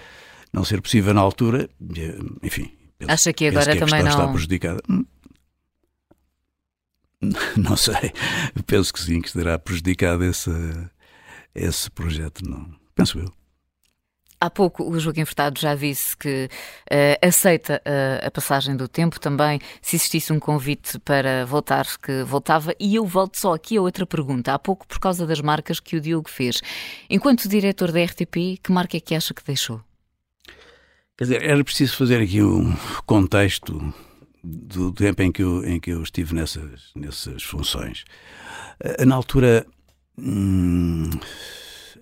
[0.53, 1.69] não ser possível na altura,
[2.41, 2.71] enfim.
[2.97, 4.81] Penso, Acha que agora que também não está prejudicada?
[4.89, 5.05] Hum.
[7.55, 8.11] Não sei.
[8.65, 10.49] Penso que sim, que estará prejudicado esse,
[11.53, 12.43] esse projeto.
[12.43, 12.67] Não.
[12.95, 13.31] Penso eu.
[14.39, 16.49] Há pouco o Joaquim Furtado já disse que
[16.91, 19.59] uh, aceita uh, a passagem do tempo também.
[19.83, 22.73] Se existisse um convite para voltar, que voltava.
[22.79, 24.51] E eu volto só aqui a outra pergunta.
[24.51, 26.59] Há pouco, por causa das marcas que o Diogo fez.
[27.07, 29.79] Enquanto diretor da RTP, que marca é que acha que deixou?
[31.21, 33.93] Quer dizer, era preciso fazer aqui um contexto
[34.43, 38.05] do tempo em que eu, em que eu estive nessas, nessas funções.
[38.79, 39.63] Eh, na altura,
[40.17, 41.11] hum,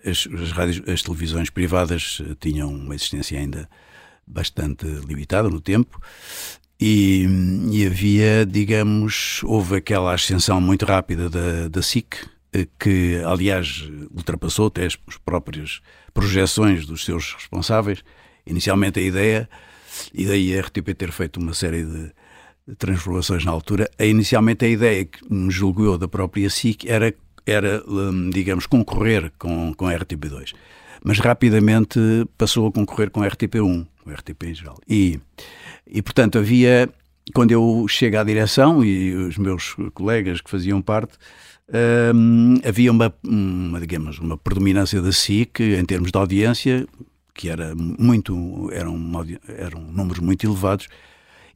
[0.06, 3.70] as, as, rádios, as televisões privadas eh, tinham uma existência ainda
[4.26, 6.02] bastante limitada no tempo
[6.80, 7.28] e,
[7.74, 13.84] e, havia, digamos, houve aquela ascensão muito rápida da, da SIC, eh, que aliás
[14.16, 14.96] ultrapassou até as
[15.26, 15.82] próprias
[16.14, 18.02] projeções dos seus responsáveis
[18.46, 19.50] inicialmente a ideia,
[20.14, 22.12] e daí a RTP ter feito uma série de
[22.78, 27.14] transformações na altura, a, inicialmente a ideia que me julgo eu da própria SIC era,
[27.46, 30.54] era hum, digamos, concorrer com, com a RTP2.
[31.04, 32.00] Mas rapidamente
[32.38, 34.78] passou a concorrer com a RTP1, com a RTP em geral.
[34.88, 35.20] E,
[35.88, 36.90] e portanto havia,
[37.34, 41.14] quando eu chego à direção e os meus colegas que faziam parte,
[42.14, 46.86] hum, havia uma, uma, digamos, uma predominância da SIC em termos de audiência,
[47.34, 48.98] que era muito, eram,
[49.58, 50.88] eram números muito elevados.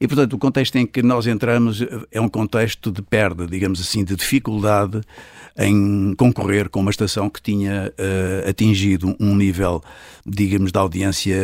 [0.00, 4.04] E, portanto, o contexto em que nós entramos é um contexto de perda, digamos assim,
[4.04, 5.00] de dificuldade
[5.56, 9.82] em concorrer com uma estação que tinha uh, atingido um nível,
[10.26, 11.36] digamos, de audiência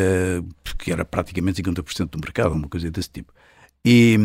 [0.79, 3.33] que era praticamente 50% do mercado, uma coisa desse tipo.
[3.85, 4.19] E,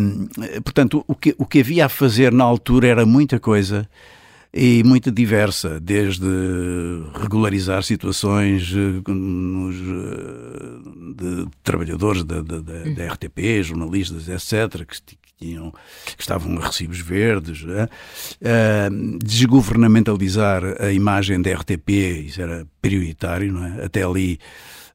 [0.63, 3.87] portanto, o que, o que havia a fazer na altura era muita coisa
[4.57, 6.25] e muito diversa, desde
[7.13, 15.17] regularizar situações eh, nos, eh, de trabalhadores da, da, da, da RTP, jornalistas, etc., que,
[15.37, 15.73] tinham,
[16.15, 21.89] que estavam a recibos verdes, uh, desgovernamentalizar a imagem da RTP,
[22.27, 23.83] isso era prioritário, não é?
[23.83, 24.39] até ali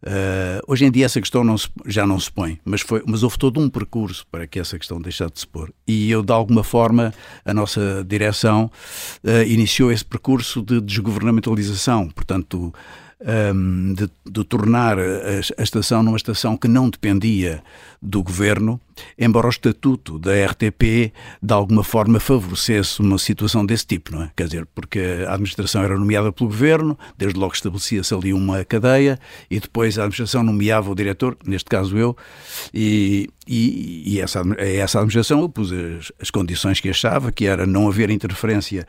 [0.02, 3.22] Uh, hoje em dia essa questão não se, já não se põe, mas, foi, mas
[3.22, 5.72] houve todo um percurso para que essa questão deixasse de se pôr.
[5.86, 7.12] E eu, de alguma forma,
[7.44, 8.70] a nossa direção
[9.22, 12.08] uh, iniciou esse percurso de desgovernamentalização.
[12.08, 12.72] Portanto,
[13.20, 15.02] um, de, de, tornar a,
[15.58, 17.62] a, estação numa estação que não dependia
[18.00, 18.80] do governo,
[19.18, 21.12] embora o estatuto da RTP
[21.42, 24.30] de alguma forma favorecesse uma situação desse tipo, não é?
[24.34, 29.18] Quer dizer, porque a administração era nomeada pelo governo, desde logo estabelecia-se ali uma cadeia
[29.50, 32.16] e depois a administração nomeava o diretor, neste caso eu,
[32.72, 37.66] e, e, e essa, essa administração eu pus as, as condições que achava, que era
[37.66, 38.86] não haver interferência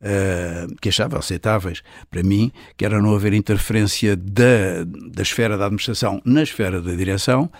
[0.00, 5.66] uh, que achava aceitáveis para mim, que era não haver interferência da, da esfera da
[5.66, 7.50] administração na esfera da direção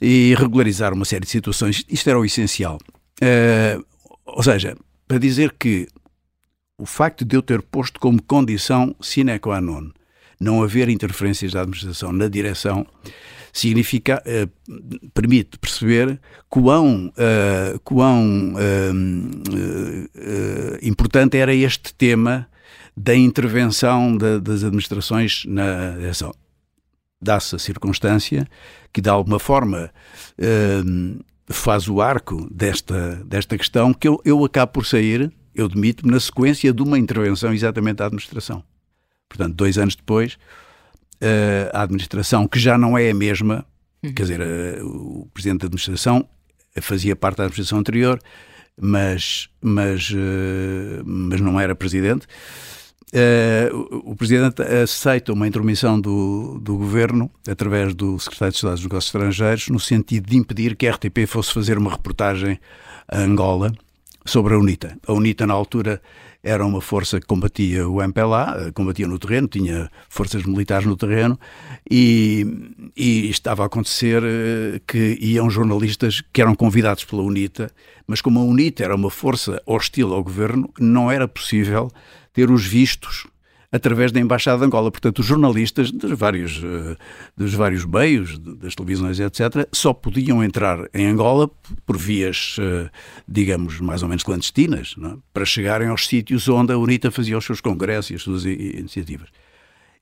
[0.00, 1.84] e regularizar uma série de situações.
[1.88, 2.78] Isto era o essencial.
[3.22, 3.84] Uh,
[4.24, 4.76] ou seja,
[5.06, 5.88] para dizer que
[6.78, 9.90] o facto de eu ter posto como condição sine qua non
[10.40, 12.86] não haver interferências da administração na direção
[13.52, 14.48] significa, uh,
[15.12, 18.88] permite perceber quão, uh, quão uh,
[20.82, 22.48] importante era este tema
[22.96, 26.32] da intervenção de, das administrações na direção.
[27.20, 28.48] Dá-se a circunstância
[28.92, 29.92] que, de alguma forma,
[31.46, 36.18] faz o arco desta, desta questão que eu, eu acabo por sair, eu demito-me, na
[36.18, 38.64] sequência de uma intervenção exatamente da administração.
[39.28, 40.38] Portanto, dois anos depois,
[41.22, 43.64] uh, a administração, que já não é a mesma,
[44.02, 44.12] uhum.
[44.12, 46.26] quer dizer, uh, o presidente da administração
[46.80, 48.20] fazia parte da administração anterior,
[48.80, 52.26] mas, mas, uh, mas não era presidente.
[54.04, 59.06] o presidente aceita uma intromissão do, do governo através do secretário de Estado dos Negócios
[59.14, 62.58] Estrangeiros no sentido de impedir que a RTP fosse fazer uma reportagem
[63.08, 63.72] a Angola
[64.24, 64.96] sobre a UNITA.
[65.06, 66.00] A UNITA, na altura,
[66.42, 70.96] era uma força que combatia o MPLA, eh, combatia no terreno, tinha forças militares no
[70.96, 71.38] terreno
[71.90, 72.46] e,
[72.96, 77.70] e estava a acontecer eh, que iam jornalistas que eram convidados pela UNITA,
[78.06, 81.90] mas como a UNITA era uma força hostil ao governo, não era possível
[82.32, 83.26] ter os vistos
[83.72, 84.90] através da Embaixada de Angola.
[84.90, 86.96] Portanto, os jornalistas dos vários, eh,
[87.36, 91.48] dos vários meios, das televisões, etc., só podiam entrar em Angola
[91.86, 92.90] por vias, eh,
[93.28, 95.16] digamos, mais ou menos clandestinas, é?
[95.32, 99.28] para chegarem aos sítios onde a UNITA fazia os seus congressos e as suas iniciativas.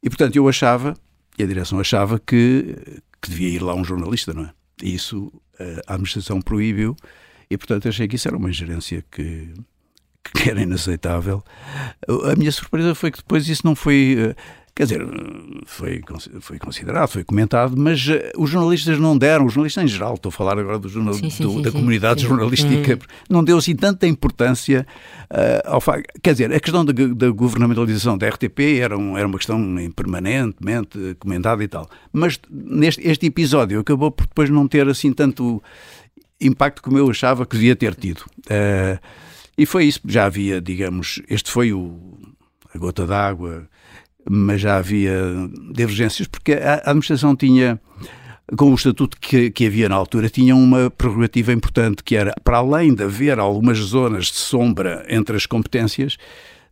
[0.03, 0.95] E, portanto, eu achava,
[1.39, 2.75] e a direção achava, que,
[3.21, 4.51] que devia ir lá um jornalista, não é?
[4.83, 6.97] E isso eh, a administração proibiu,
[7.51, 9.53] e, portanto, achei que isso era uma ingerência que
[10.35, 11.43] que era inaceitável.
[12.31, 14.17] A minha surpresa foi que depois isso não foi.
[14.19, 14.35] Eh,
[14.75, 15.07] quer dizer,
[15.67, 16.01] foi,
[16.41, 20.31] foi considerado, foi comentado, mas eh, os jornalistas não deram, os jornalistas em geral, estou
[20.31, 22.99] a falar agora do jornal, sim, sim, do, sim, da comunidade jornalística, hum.
[23.29, 24.87] não deu assim tanta importância
[25.31, 26.07] uh, ao facto.
[26.23, 29.61] Quer dizer, a questão da, da governamentalização da RTP era, um, era uma questão
[29.95, 31.89] permanentemente comentada e tal.
[32.13, 35.63] Mas neste este episódio acabou por depois não ter assim tanto
[36.41, 38.21] impacto como eu achava que devia ter tido.
[38.47, 38.99] Uh,
[39.59, 41.99] e foi isso, já havia, digamos, este foi o,
[42.73, 43.69] a gota d'água,
[44.31, 45.21] mas já havia
[45.75, 47.81] divergências, porque a administração tinha,
[48.57, 52.59] com o estatuto que, que havia na altura, tinha uma prerrogativa importante, que era, para
[52.59, 56.17] além de haver algumas zonas de sombra entre as competências,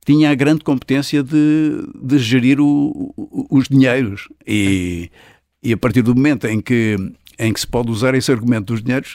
[0.05, 4.29] tinha a grande competência de, de gerir o, o, os dinheiros.
[4.47, 5.11] E,
[5.61, 6.97] e a partir do momento em que
[7.39, 9.15] em que se pode usar esse argumento dos dinheiros,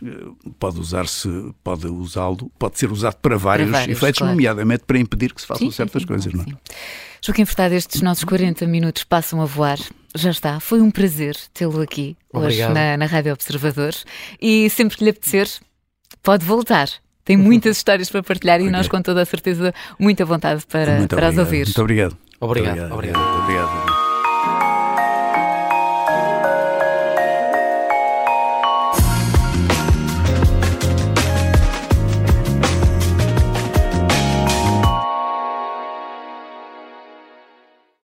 [0.59, 1.27] pode usar-se,
[1.63, 4.33] pode usá-lo, pode ser usado para vários, para vários efeitos, claro.
[4.33, 6.33] nomeadamente para impedir que se façam sim, certas sim, coisas.
[6.33, 6.47] Não é?
[7.23, 9.79] Joaquim Furtado, estes nossos 40 minutos passam a voar.
[10.15, 12.69] Já está, foi um prazer tê-lo aqui Obrigado.
[12.69, 13.93] hoje na, na Rádio Observador
[14.41, 15.47] e sempre que lhe apetecer,
[16.21, 16.89] pode voltar.
[17.23, 18.67] Tem muitas histórias para partilhar okay.
[18.67, 21.65] e nós, com toda a certeza, muita vontade para, para as ouvir.
[21.65, 22.17] Muito obrigado.
[22.39, 22.91] Obrigado.
[22.91, 22.93] obrigado.
[22.93, 23.43] obrigado.
[23.43, 23.90] obrigado.